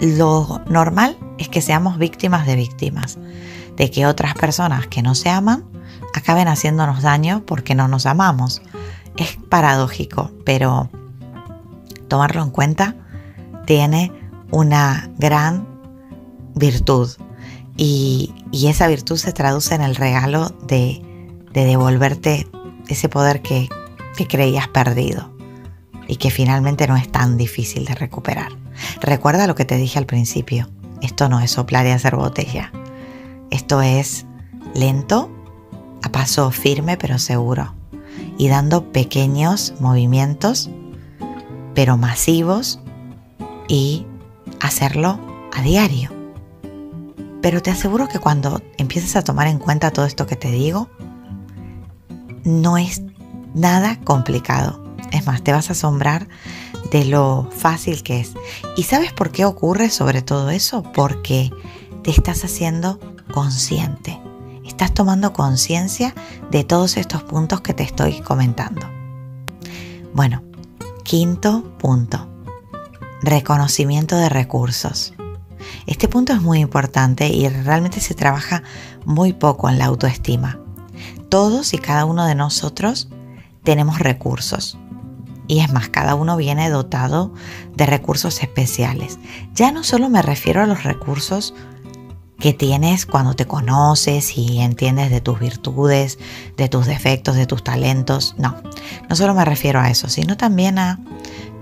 lo 0.00 0.62
normal 0.68 1.18
es 1.38 1.48
que 1.48 1.60
seamos 1.60 1.98
víctimas 1.98 2.46
de 2.46 2.54
víctimas 2.54 3.18
de 3.80 3.90
que 3.90 4.04
otras 4.04 4.34
personas 4.34 4.88
que 4.88 5.00
no 5.00 5.14
se 5.14 5.30
aman 5.30 5.64
acaben 6.12 6.48
haciéndonos 6.48 7.00
daño 7.00 7.44
porque 7.46 7.74
no 7.74 7.88
nos 7.88 8.04
amamos. 8.04 8.60
Es 9.16 9.38
paradójico, 9.48 10.30
pero 10.44 10.90
tomarlo 12.06 12.42
en 12.42 12.50
cuenta 12.50 12.94
tiene 13.64 14.12
una 14.50 15.10
gran 15.16 15.66
virtud 16.54 17.08
y, 17.74 18.34
esa 18.52 18.86
virtud 18.86 19.16
se 19.16 19.32
traduce 19.32 19.74
en 19.76 19.80
el 19.80 19.96
regalo 19.96 20.50
de, 20.66 21.00
devolverte 21.54 22.46
ese 22.88 23.08
poder 23.08 23.40
que, 23.40 23.70
que 24.14 24.26
creías 24.26 24.68
perdido 24.68 25.32
y 26.06 26.16
que 26.16 26.30
finalmente 26.30 26.86
no 26.86 26.98
es 26.98 27.10
tan 27.10 27.38
difícil 27.38 27.86
de 27.86 27.94
recuperar. 27.94 28.52
Recuerda 29.00 29.46
lo 29.46 29.54
que 29.54 29.64
te 29.64 29.76
dije 29.78 29.98
al 29.98 30.04
principio, 30.04 30.68
esto 31.00 31.30
no 31.30 31.40
es 31.40 31.52
soplar 31.52 31.86
y 31.86 31.90
hacer 31.92 32.16
botella. 32.16 32.70
Esto 33.50 33.82
es 33.82 34.26
lento, 34.74 35.30
a 36.02 36.10
paso 36.10 36.50
firme 36.50 36.96
pero 36.96 37.18
seguro, 37.18 37.74
y 38.38 38.48
dando 38.48 38.92
pequeños 38.92 39.74
movimientos, 39.80 40.70
pero 41.74 41.96
masivos, 41.96 42.80
y 43.70 44.04
hacerlo 44.60 45.18
a 45.52 45.62
diario. 45.62 46.10
Pero 47.40 47.62
te 47.62 47.70
aseguro 47.70 48.08
que 48.08 48.18
cuando 48.18 48.60
empieces 48.76 49.16
a 49.16 49.22
tomar 49.22 49.46
en 49.46 49.58
cuenta 49.58 49.92
todo 49.92 50.04
esto 50.04 50.26
que 50.26 50.36
te 50.36 50.50
digo, 50.50 50.90
no 52.44 52.76
es 52.76 53.02
nada 53.54 53.98
complicado. 54.00 54.84
Es 55.12 55.24
más, 55.26 55.42
te 55.42 55.52
vas 55.52 55.70
a 55.70 55.72
asombrar 55.72 56.28
de 56.90 57.04
lo 57.04 57.48
fácil 57.50 58.02
que 58.02 58.20
es. 58.20 58.32
¿Y 58.76 58.82
sabes 58.82 59.12
por 59.12 59.30
qué 59.30 59.44
ocurre 59.44 59.88
sobre 59.88 60.20
todo 60.20 60.50
eso? 60.50 60.82
Porque 60.82 61.50
te 62.02 62.10
estás 62.10 62.44
haciendo 62.44 62.98
consciente. 63.30 64.20
Estás 64.64 64.92
tomando 64.94 65.32
conciencia 65.32 66.14
de 66.50 66.64
todos 66.64 66.96
estos 66.96 67.22
puntos 67.22 67.60
que 67.60 67.74
te 67.74 67.82
estoy 67.82 68.20
comentando. 68.20 68.86
Bueno, 70.14 70.42
quinto 71.04 71.62
punto. 71.78 72.28
Reconocimiento 73.22 74.16
de 74.16 74.28
recursos. 74.28 75.14
Este 75.86 76.08
punto 76.08 76.32
es 76.32 76.40
muy 76.40 76.60
importante 76.60 77.28
y 77.28 77.48
realmente 77.48 78.00
se 78.00 78.14
trabaja 78.14 78.62
muy 79.04 79.32
poco 79.32 79.68
en 79.68 79.78
la 79.78 79.86
autoestima. 79.86 80.58
Todos 81.28 81.74
y 81.74 81.78
cada 81.78 82.04
uno 82.04 82.26
de 82.26 82.34
nosotros 82.34 83.08
tenemos 83.62 83.98
recursos. 83.98 84.78
Y 85.46 85.60
es 85.60 85.72
más, 85.72 85.88
cada 85.88 86.14
uno 86.14 86.36
viene 86.36 86.70
dotado 86.70 87.34
de 87.74 87.86
recursos 87.86 88.40
especiales. 88.40 89.18
Ya 89.52 89.72
no 89.72 89.82
solo 89.82 90.08
me 90.08 90.22
refiero 90.22 90.62
a 90.62 90.66
los 90.66 90.84
recursos 90.84 91.54
que 92.40 92.52
tienes 92.52 93.06
cuando 93.06 93.34
te 93.34 93.46
conoces 93.46 94.36
y 94.36 94.60
entiendes 94.60 95.10
de 95.10 95.20
tus 95.20 95.38
virtudes, 95.38 96.18
de 96.56 96.68
tus 96.68 96.86
defectos, 96.86 97.36
de 97.36 97.46
tus 97.46 97.62
talentos. 97.62 98.34
No, 98.38 98.56
no 99.08 99.14
solo 99.14 99.34
me 99.34 99.44
refiero 99.44 99.78
a 99.78 99.90
eso, 99.90 100.08
sino 100.08 100.36
también 100.36 100.78
a 100.78 100.98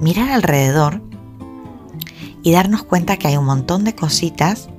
mirar 0.00 0.30
alrededor 0.30 1.02
y 2.42 2.52
darnos 2.52 2.84
cuenta 2.84 3.18
que 3.18 3.28
hay 3.28 3.36
un 3.36 3.44
montón 3.44 3.84
de 3.84 3.94
cositas 3.94 4.70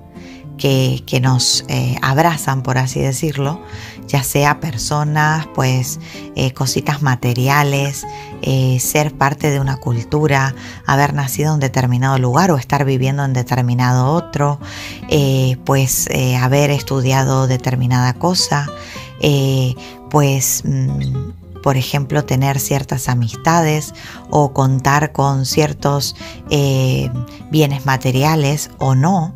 que, 0.59 1.19
nos 1.21 1.65
eh, 1.69 1.95
abrazan, 2.01 2.61
por 2.61 2.77
así 2.77 2.99
decirlo, 2.99 3.59
ya 4.07 4.21
sea 4.21 4.59
personas, 4.59 5.47
pues 5.55 5.99
eh, 6.35 6.51
cositas 6.51 7.01
materiales, 7.01 8.05
eh, 8.41 8.79
ser 8.79 9.13
parte 9.13 9.49
de 9.49 9.59
una 9.59 9.77
cultura, 9.77 10.53
haber 10.85 11.13
nacido 11.13 11.53
en 11.53 11.59
determinado 11.59 12.19
lugar 12.19 12.51
o 12.51 12.57
estar 12.57 12.85
viviendo 12.85 13.23
en 13.23 13.33
determinado 13.33 14.11
otro, 14.11 14.59
pues 15.65 16.07
haber 16.39 16.69
estudiado 16.69 17.47
determinada 17.47 18.13
cosa, 18.13 18.67
pues... 20.11 20.63
Mm, 20.65 21.31
por 21.61 21.75
ejemplo, 21.75 22.23
tener 22.23 22.57
ciertas 22.57 23.09
amistades 23.09 23.93
o 24.29 24.53
contar 24.53 25.11
con 25.11 25.45
ciertos 25.45 26.15
bienes 27.51 27.85
materiales 27.85 28.71
o 28.77 28.95
no, 28.95 29.35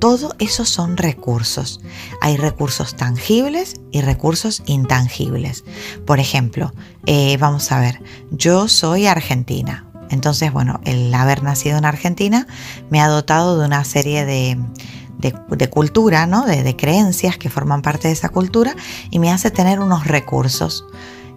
todo 0.00 0.34
eso 0.38 0.64
son 0.64 0.96
recursos. 0.96 1.80
Hay 2.20 2.36
recursos 2.36 2.96
tangibles 2.96 3.74
y 3.92 4.00
recursos 4.00 4.62
intangibles. 4.66 5.62
Por 6.06 6.18
ejemplo, 6.18 6.72
eh, 7.06 7.36
vamos 7.36 7.70
a 7.70 7.80
ver, 7.80 8.02
yo 8.30 8.66
soy 8.66 9.06
argentina. 9.06 9.86
Entonces, 10.08 10.52
bueno, 10.52 10.80
el 10.84 11.14
haber 11.14 11.44
nacido 11.44 11.78
en 11.78 11.84
Argentina 11.84 12.48
me 12.88 13.00
ha 13.00 13.08
dotado 13.08 13.60
de 13.60 13.66
una 13.66 13.84
serie 13.84 14.24
de, 14.24 14.58
cultura, 15.68 16.26
¿no? 16.26 16.46
De, 16.46 16.74
creencias 16.74 17.36
que 17.36 17.50
forman 17.50 17.82
parte 17.82 18.08
de 18.08 18.14
esa 18.14 18.30
cultura 18.30 18.74
y 19.10 19.18
me 19.18 19.30
hace 19.30 19.50
tener 19.50 19.80
unos 19.80 20.06
recursos. 20.06 20.84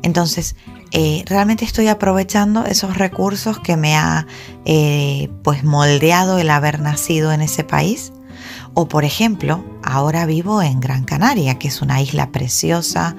Entonces, 0.03 0.55
eh, 0.91 1.23
realmente 1.27 1.65
estoy 1.65 1.87
aprovechando 1.89 2.65
esos 2.65 2.97
recursos 2.97 3.59
que 3.59 3.77
me 3.77 3.95
ha 3.95 4.25
eh, 4.65 5.29
pues 5.43 5.63
moldeado 5.63 6.39
el 6.39 6.49
haber 6.49 6.79
nacido 6.79 7.31
en 7.31 7.41
ese 7.41 7.63
país 7.63 8.13
o 8.75 8.87
por 8.87 9.05
ejemplo, 9.05 9.63
ahora 9.83 10.25
vivo 10.25 10.61
en 10.61 10.79
Gran 10.79 11.03
Canaria, 11.03 11.59
que 11.59 11.67
es 11.67 11.81
una 11.81 12.01
isla 12.01 12.31
preciosa, 12.31 13.15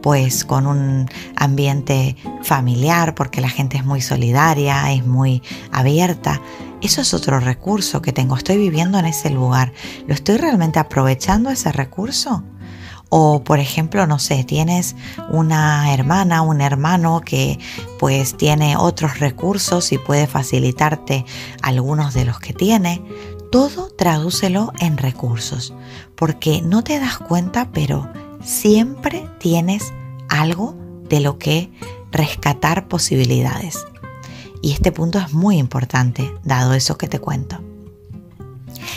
pues 0.00 0.44
con 0.44 0.66
un 0.66 1.10
ambiente 1.36 2.16
familiar, 2.42 3.14
porque 3.14 3.40
la 3.40 3.50
gente 3.50 3.76
es 3.76 3.84
muy 3.84 4.00
solidaria, 4.00 4.92
es 4.92 5.06
muy 5.06 5.42
abierta. 5.72 6.40
Eso 6.80 7.02
es 7.02 7.12
otro 7.12 7.38
recurso 7.38 8.00
que 8.00 8.12
tengo. 8.12 8.36
Estoy 8.36 8.56
viviendo 8.56 8.98
en 8.98 9.06
ese 9.06 9.30
lugar. 9.30 9.72
¿Lo 10.06 10.14
estoy 10.14 10.38
realmente 10.38 10.78
aprovechando 10.78 11.50
ese 11.50 11.70
recurso? 11.72 12.42
O 13.10 13.44
por 13.44 13.60
ejemplo, 13.60 14.06
no 14.06 14.18
sé, 14.18 14.42
tienes 14.42 14.96
una 15.30 15.92
hermana, 15.94 16.42
un 16.42 16.60
hermano 16.60 17.20
que 17.20 17.58
pues 17.98 18.36
tiene 18.36 18.76
otros 18.76 19.20
recursos 19.20 19.92
y 19.92 19.98
puede 19.98 20.26
facilitarte 20.26 21.24
algunos 21.62 22.12
de 22.14 22.24
los 22.24 22.40
que 22.40 22.52
tiene 22.52 23.02
todo 23.54 23.88
tradúcelo 23.88 24.72
en 24.80 24.98
recursos, 24.98 25.72
porque 26.16 26.60
no 26.60 26.82
te 26.82 26.98
das 26.98 27.18
cuenta, 27.18 27.70
pero 27.70 28.12
siempre 28.42 29.30
tienes 29.38 29.94
algo 30.28 30.74
de 31.08 31.20
lo 31.20 31.38
que 31.38 31.70
rescatar 32.10 32.88
posibilidades. 32.88 33.86
Y 34.60 34.72
este 34.72 34.90
punto 34.90 35.20
es 35.20 35.32
muy 35.32 35.58
importante, 35.58 36.34
dado 36.42 36.74
eso 36.74 36.98
que 36.98 37.06
te 37.06 37.20
cuento. 37.20 37.60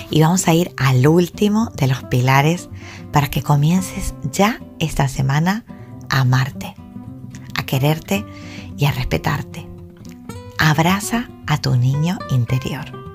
Y 0.10 0.22
vamos 0.22 0.48
a 0.48 0.56
ir 0.56 0.74
al 0.76 1.06
último 1.06 1.70
de 1.76 1.86
los 1.86 2.04
pilares 2.06 2.68
para 3.12 3.30
que 3.30 3.44
comiences 3.44 4.16
ya 4.32 4.60
esta 4.80 5.08
semana 5.08 5.66
a 6.10 6.22
amarte, 6.22 6.74
a 7.54 7.64
quererte 7.64 8.26
y 8.76 8.86
a 8.86 8.92
respetarte. 8.92 9.68
Abraza 10.58 11.30
a 11.46 11.62
tu 11.62 11.76
niño 11.76 12.18
interior. 12.32 13.07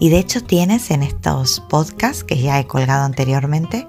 Y 0.00 0.10
de 0.10 0.18
hecho 0.18 0.42
tienes 0.42 0.90
en 0.90 1.02
estos 1.02 1.60
podcasts 1.68 2.24
que 2.24 2.40
ya 2.40 2.58
he 2.60 2.66
colgado 2.66 3.04
anteriormente, 3.04 3.86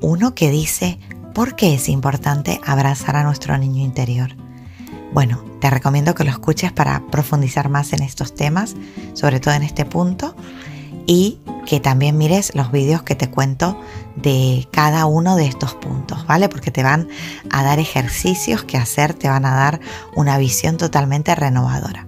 uno 0.00 0.34
que 0.34 0.50
dice, 0.50 0.98
¿por 1.34 1.54
qué 1.54 1.74
es 1.74 1.88
importante 1.88 2.60
abrazar 2.64 3.16
a 3.16 3.24
nuestro 3.24 3.56
niño 3.58 3.84
interior? 3.84 4.36
Bueno, 5.12 5.44
te 5.60 5.70
recomiendo 5.70 6.14
que 6.14 6.24
lo 6.24 6.30
escuches 6.30 6.72
para 6.72 7.06
profundizar 7.10 7.68
más 7.68 7.92
en 7.92 8.02
estos 8.02 8.34
temas, 8.34 8.74
sobre 9.12 9.38
todo 9.38 9.54
en 9.54 9.62
este 9.62 9.84
punto, 9.84 10.34
y 11.06 11.40
que 11.66 11.80
también 11.80 12.16
mires 12.16 12.54
los 12.54 12.72
vídeos 12.72 13.02
que 13.02 13.14
te 13.14 13.30
cuento 13.30 13.78
de 14.16 14.66
cada 14.70 15.06
uno 15.06 15.36
de 15.36 15.46
estos 15.46 15.74
puntos, 15.74 16.26
¿vale? 16.26 16.48
Porque 16.48 16.70
te 16.70 16.82
van 16.82 17.08
a 17.50 17.62
dar 17.62 17.78
ejercicios 17.78 18.64
que 18.64 18.78
hacer, 18.78 19.14
te 19.14 19.28
van 19.28 19.44
a 19.44 19.54
dar 19.54 19.80
una 20.16 20.38
visión 20.38 20.78
totalmente 20.78 21.34
renovadora. 21.34 22.06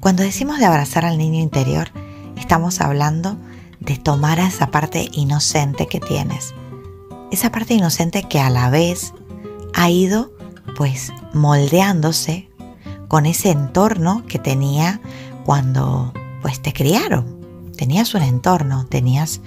Cuando 0.00 0.22
decimos 0.22 0.58
de 0.58 0.64
abrazar 0.64 1.04
al 1.04 1.18
niño 1.18 1.40
interior, 1.40 1.90
estamos 2.46 2.80
hablando 2.80 3.36
de 3.80 3.96
tomar 3.96 4.38
a 4.38 4.46
esa 4.46 4.68
parte 4.70 5.08
inocente 5.10 5.88
que 5.88 5.98
tienes. 5.98 6.54
Esa 7.32 7.50
parte 7.50 7.74
inocente 7.74 8.22
que 8.22 8.38
a 8.38 8.50
la 8.50 8.70
vez 8.70 9.12
ha 9.74 9.90
ido 9.90 10.30
pues 10.76 11.12
moldeándose 11.34 12.48
con 13.08 13.26
ese 13.26 13.50
entorno 13.50 14.22
que 14.28 14.38
tenía 14.38 15.00
cuando 15.44 16.12
pues 16.40 16.62
te 16.62 16.72
criaron. 16.72 17.36
Tenías 17.76 18.14
un 18.14 18.22
entorno, 18.22 18.86
tenías 18.86 19.40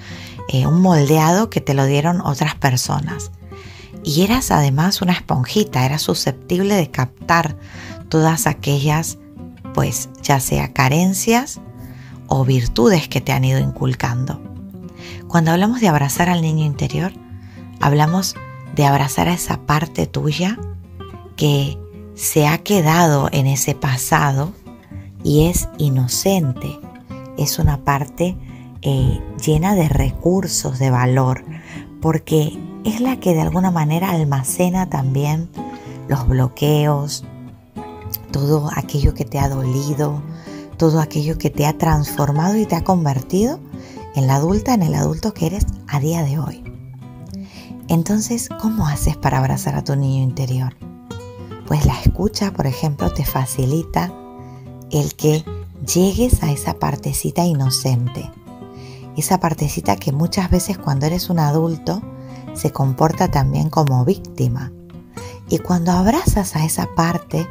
eh, 0.50 0.68
un 0.68 0.82
moldeado 0.82 1.50
que 1.50 1.62
te 1.62 1.74
lo 1.74 1.86
dieron 1.86 2.20
otras 2.20 2.56
personas. 2.56 3.32
Y 4.04 4.24
eras 4.24 4.52
además 4.52 5.02
una 5.02 5.14
esponjita, 5.14 5.86
eras 5.86 6.02
susceptible 6.02 6.76
de 6.76 6.92
captar 6.92 7.56
todas 8.10 8.46
aquellas, 8.46 9.20
pues 9.74 10.10
ya 10.22 10.42
sea 10.42 10.74
carencias 10.74 11.62
o 12.30 12.46
virtudes 12.46 13.08
que 13.08 13.22
te 13.22 13.32
han 13.32 13.44
ido 13.44 13.60
inculcando. 13.60 14.42
Cuando 15.28 15.52
hablamos 15.52 15.82
de 15.82 15.88
abrazar 15.88 16.30
al 16.30 16.42
niño 16.42 16.66
interior, 16.66 17.12
hablamos 17.82 18.36
de 18.76 18.86
abrazar 18.86 19.28
a 19.28 19.34
esa 19.34 19.62
parte 19.66 20.08
tuya 20.08 20.58
que 21.36 21.78
se 22.16 22.48
ha 22.48 22.58
quedado 22.60 23.30
en 23.32 23.48
ese 23.48 23.76
pasado 23.76 24.54
y 25.24 25.46
es 25.46 25.70
inocente. 25.78 26.80
Es 27.38 27.60
una 27.60 27.84
parte 27.84 28.38
eh, 28.82 29.20
llena 29.44 29.76
de 29.76 29.90
recursos, 29.90 30.80
de 30.80 30.90
valor, 30.90 31.44
porque 32.02 32.58
es 32.84 33.02
la 33.02 33.20
que 33.20 33.34
de 33.34 33.42
alguna 33.42 33.72
manera 33.72 34.12
almacena 34.12 34.90
también 34.90 35.50
los 36.08 36.28
bloqueos, 36.28 37.26
todo 38.32 38.70
aquello 38.76 39.14
que 39.14 39.26
te 39.26 39.40
ha 39.40 39.50
dolido, 39.50 40.22
todo 40.80 41.02
aquello 41.02 41.38
que 41.38 41.50
te 41.50 41.68
ha 41.68 41.78
transformado 41.78 42.58
y 42.58 42.66
te 42.66 42.76
ha 42.76 42.86
convertido 42.86 43.60
en 44.16 44.28
la 44.28 44.36
adulta, 44.36 44.74
en 44.74 44.82
el 44.82 44.96
adulto 44.96 45.34
que 45.34 45.48
eres 45.48 45.66
a 45.88 46.00
día 46.00 46.24
de 46.24 46.40
hoy. 46.40 46.64
Entonces, 47.90 48.50
¿cómo 48.62 48.88
haces 48.88 49.18
para 49.18 49.40
abrazar 49.40 49.76
a 49.76 49.84
tu 49.84 49.96
niño 49.98 50.24
interior? 50.24 50.76
Pues 51.68 51.86
la 51.86 52.00
escucha, 52.00 52.54
por 52.54 52.66
ejemplo, 52.66 53.12
te 53.14 53.26
facilita 53.26 54.12
el 54.90 55.16
que 55.16 55.44
llegues 55.86 56.42
a 56.44 56.52
esa 56.52 56.80
partecita 56.80 57.44
inocente, 57.44 58.32
esa 59.18 59.40
partecita 59.42 59.98
que 59.98 60.14
muchas 60.14 60.50
veces 60.50 60.78
cuando 60.78 61.06
eres 61.06 61.30
un 61.30 61.40
adulto 61.40 62.02
se 62.54 62.72
comporta 62.72 63.30
también 63.30 63.70
como 63.70 64.06
víctima. 64.06 64.72
Y 65.50 65.58
cuando 65.58 65.92
abrazas 65.92 66.56
a 66.56 66.64
esa 66.64 66.88
parte 66.96 67.48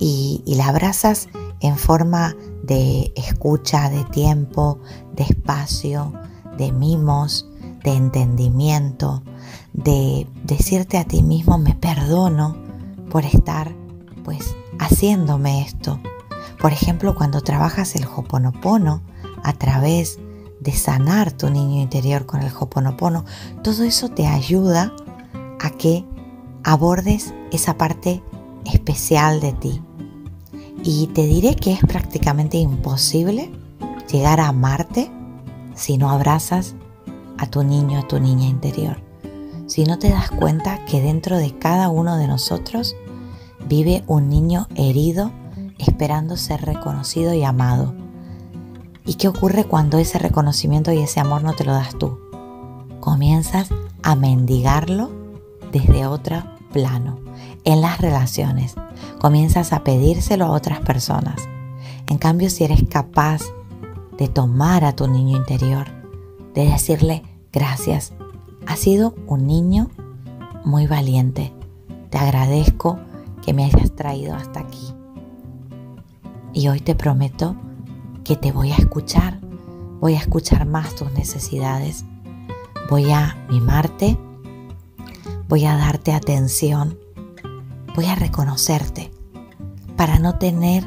y, 0.00 0.42
y 0.44 0.56
la 0.56 0.68
abrazas 0.68 1.28
en 1.60 1.76
forma 1.76 2.34
de 2.68 3.12
escucha, 3.16 3.90
de 3.90 4.04
tiempo, 4.04 4.78
de 5.14 5.24
espacio, 5.24 6.12
de 6.56 6.70
mimos, 6.70 7.48
de 7.82 7.94
entendimiento, 7.94 9.22
de 9.72 10.28
decirte 10.44 10.98
a 10.98 11.04
ti 11.04 11.22
mismo 11.22 11.58
me 11.58 11.74
perdono 11.74 12.56
por 13.10 13.24
estar 13.24 13.74
pues 14.22 14.54
haciéndome 14.78 15.62
esto. 15.62 15.98
Por 16.60 16.72
ejemplo, 16.72 17.14
cuando 17.14 17.40
trabajas 17.40 17.94
el 17.96 18.04
hoponopono 18.04 19.02
a 19.42 19.52
través 19.54 20.18
de 20.60 20.72
sanar 20.72 21.32
tu 21.32 21.50
niño 21.50 21.80
interior 21.80 22.26
con 22.26 22.42
el 22.42 22.52
hoponopono, 22.58 23.24
todo 23.62 23.84
eso 23.84 24.10
te 24.10 24.26
ayuda 24.26 24.92
a 25.60 25.70
que 25.70 26.04
abordes 26.64 27.32
esa 27.52 27.78
parte 27.78 28.22
especial 28.66 29.40
de 29.40 29.52
ti, 29.52 29.82
y 30.82 31.08
te 31.08 31.26
diré 31.26 31.56
que 31.56 31.72
es 31.72 31.80
prácticamente 31.80 32.58
imposible 32.58 33.50
llegar 34.10 34.40
a 34.40 34.48
amarte 34.48 35.10
si 35.74 35.98
no 35.98 36.10
abrazas 36.10 36.74
a 37.36 37.46
tu 37.46 37.62
niño, 37.62 37.98
a 38.00 38.08
tu 38.08 38.18
niña 38.18 38.46
interior. 38.46 39.00
Si 39.66 39.84
no 39.84 39.98
te 39.98 40.08
das 40.08 40.30
cuenta 40.30 40.84
que 40.86 41.00
dentro 41.00 41.36
de 41.36 41.56
cada 41.56 41.88
uno 41.88 42.16
de 42.16 42.26
nosotros 42.26 42.96
vive 43.68 44.02
un 44.06 44.28
niño 44.28 44.66
herido 44.74 45.30
esperando 45.78 46.36
ser 46.36 46.62
reconocido 46.62 47.34
y 47.34 47.44
amado. 47.44 47.94
¿Y 49.04 49.14
qué 49.14 49.28
ocurre 49.28 49.64
cuando 49.64 49.98
ese 49.98 50.18
reconocimiento 50.18 50.92
y 50.92 50.98
ese 50.98 51.20
amor 51.20 51.42
no 51.42 51.54
te 51.54 51.64
lo 51.64 51.72
das 51.72 51.96
tú? 51.98 52.18
Comienzas 53.00 53.68
a 54.02 54.16
mendigarlo 54.16 55.10
desde 55.72 56.06
otro 56.06 56.42
plano, 56.72 57.18
en 57.64 57.80
las 57.80 58.00
relaciones. 58.00 58.74
Comienzas 59.20 59.72
a 59.72 59.84
pedírselo 59.84 60.46
a 60.46 60.50
otras 60.50 60.80
personas. 60.80 61.48
En 62.06 62.18
cambio, 62.18 62.50
si 62.50 62.64
eres 62.64 62.82
capaz 62.88 63.42
de 64.16 64.28
tomar 64.28 64.84
a 64.84 64.94
tu 64.94 65.08
niño 65.08 65.36
interior, 65.36 65.86
de 66.54 66.66
decirle 66.68 67.22
gracias, 67.52 68.12
has 68.66 68.78
sido 68.78 69.14
un 69.26 69.46
niño 69.46 69.90
muy 70.64 70.86
valiente. 70.86 71.52
Te 72.10 72.18
agradezco 72.18 72.98
que 73.44 73.52
me 73.52 73.64
hayas 73.64 73.94
traído 73.94 74.34
hasta 74.34 74.60
aquí. 74.60 74.94
Y 76.52 76.68
hoy 76.68 76.80
te 76.80 76.94
prometo 76.94 77.56
que 78.24 78.36
te 78.36 78.52
voy 78.52 78.72
a 78.72 78.76
escuchar, 78.76 79.40
voy 80.00 80.14
a 80.14 80.18
escuchar 80.18 80.66
más 80.66 80.94
tus 80.94 81.12
necesidades, 81.12 82.04
voy 82.90 83.10
a 83.10 83.36
mimarte, 83.50 84.18
voy 85.48 85.64
a 85.64 85.76
darte 85.76 86.12
atención, 86.12 86.98
voy 87.98 88.06
a 88.06 88.14
reconocerte 88.14 89.10
para 89.96 90.20
no 90.20 90.38
tener 90.38 90.86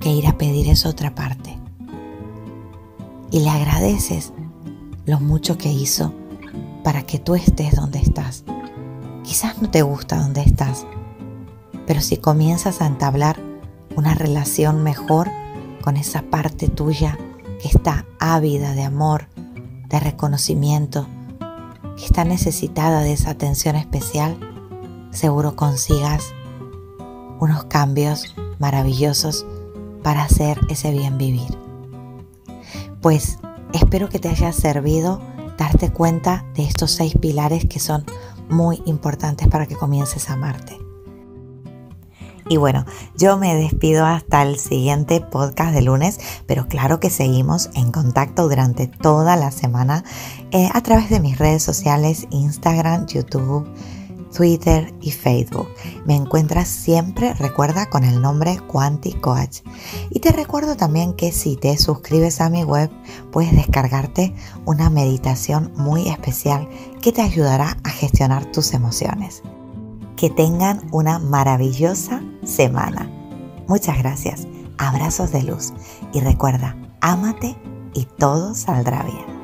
que 0.00 0.10
ir 0.10 0.26
a 0.26 0.36
pedir 0.36 0.68
esa 0.68 0.90
otra 0.90 1.14
parte. 1.14 1.58
Y 3.30 3.40
le 3.40 3.48
agradeces 3.48 4.34
lo 5.06 5.18
mucho 5.18 5.56
que 5.56 5.72
hizo 5.72 6.12
para 6.84 7.04
que 7.04 7.18
tú 7.18 7.36
estés 7.36 7.74
donde 7.74 8.00
estás. 8.00 8.44
Quizás 9.24 9.62
no 9.62 9.70
te 9.70 9.80
gusta 9.80 10.20
donde 10.20 10.42
estás, 10.42 10.86
pero 11.86 12.02
si 12.02 12.18
comienzas 12.18 12.82
a 12.82 12.86
entablar 12.86 13.40
una 13.96 14.12
relación 14.14 14.82
mejor 14.82 15.30
con 15.80 15.96
esa 15.96 16.20
parte 16.20 16.68
tuya 16.68 17.16
que 17.62 17.68
está 17.68 18.04
ávida 18.18 18.74
de 18.74 18.82
amor, 18.82 19.28
de 19.88 19.98
reconocimiento, 19.98 21.06
que 21.96 22.04
está 22.04 22.24
necesitada 22.26 23.00
de 23.00 23.14
esa 23.14 23.30
atención 23.30 23.74
especial, 23.74 24.49
seguro 25.10 25.56
consigas 25.56 26.34
unos 27.38 27.64
cambios 27.64 28.34
maravillosos 28.58 29.46
para 30.02 30.22
hacer 30.22 30.60
ese 30.68 30.90
bien 30.90 31.18
vivir. 31.18 31.58
Pues 33.00 33.38
espero 33.72 34.08
que 34.08 34.18
te 34.18 34.28
haya 34.28 34.52
servido 34.52 35.20
darte 35.58 35.90
cuenta 35.90 36.44
de 36.54 36.64
estos 36.64 36.90
seis 36.90 37.14
pilares 37.20 37.66
que 37.66 37.80
son 37.80 38.04
muy 38.48 38.82
importantes 38.86 39.48
para 39.48 39.66
que 39.66 39.76
comiences 39.76 40.28
a 40.30 40.34
amarte. 40.34 40.78
Y 42.48 42.56
bueno, 42.56 42.84
yo 43.16 43.36
me 43.36 43.54
despido 43.54 44.04
hasta 44.04 44.42
el 44.42 44.58
siguiente 44.58 45.20
podcast 45.20 45.72
de 45.72 45.82
lunes, 45.82 46.18
pero 46.46 46.66
claro 46.66 46.98
que 46.98 47.08
seguimos 47.08 47.70
en 47.74 47.92
contacto 47.92 48.48
durante 48.48 48.88
toda 48.88 49.36
la 49.36 49.52
semana 49.52 50.02
eh, 50.50 50.68
a 50.74 50.80
través 50.80 51.10
de 51.10 51.20
mis 51.20 51.38
redes 51.38 51.62
sociales, 51.62 52.26
Instagram, 52.30 53.06
YouTube, 53.06 53.68
Twitter 54.34 54.94
y 55.00 55.10
Facebook. 55.10 55.68
Me 56.06 56.14
encuentras 56.14 56.68
siempre, 56.68 57.34
recuerda, 57.34 57.90
con 57.90 58.04
el 58.04 58.20
nombre 58.20 58.58
Quanti 58.66 59.12
Coach. 59.14 59.60
Y 60.10 60.20
te 60.20 60.32
recuerdo 60.32 60.76
también 60.76 61.14
que 61.14 61.32
si 61.32 61.56
te 61.56 61.76
suscribes 61.76 62.40
a 62.40 62.50
mi 62.50 62.64
web, 62.64 62.90
puedes 63.30 63.54
descargarte 63.54 64.34
una 64.64 64.90
meditación 64.90 65.72
muy 65.76 66.08
especial 66.08 66.68
que 67.00 67.12
te 67.12 67.22
ayudará 67.22 67.76
a 67.84 67.90
gestionar 67.90 68.44
tus 68.46 68.72
emociones. 68.72 69.42
Que 70.16 70.30
tengan 70.30 70.86
una 70.92 71.18
maravillosa 71.18 72.22
semana. 72.44 73.10
Muchas 73.68 73.98
gracias. 73.98 74.46
Abrazos 74.78 75.32
de 75.32 75.42
luz. 75.42 75.72
Y 76.12 76.20
recuerda, 76.20 76.76
ámate 77.00 77.56
y 77.94 78.06
todo 78.18 78.54
saldrá 78.54 79.02
bien. 79.02 79.39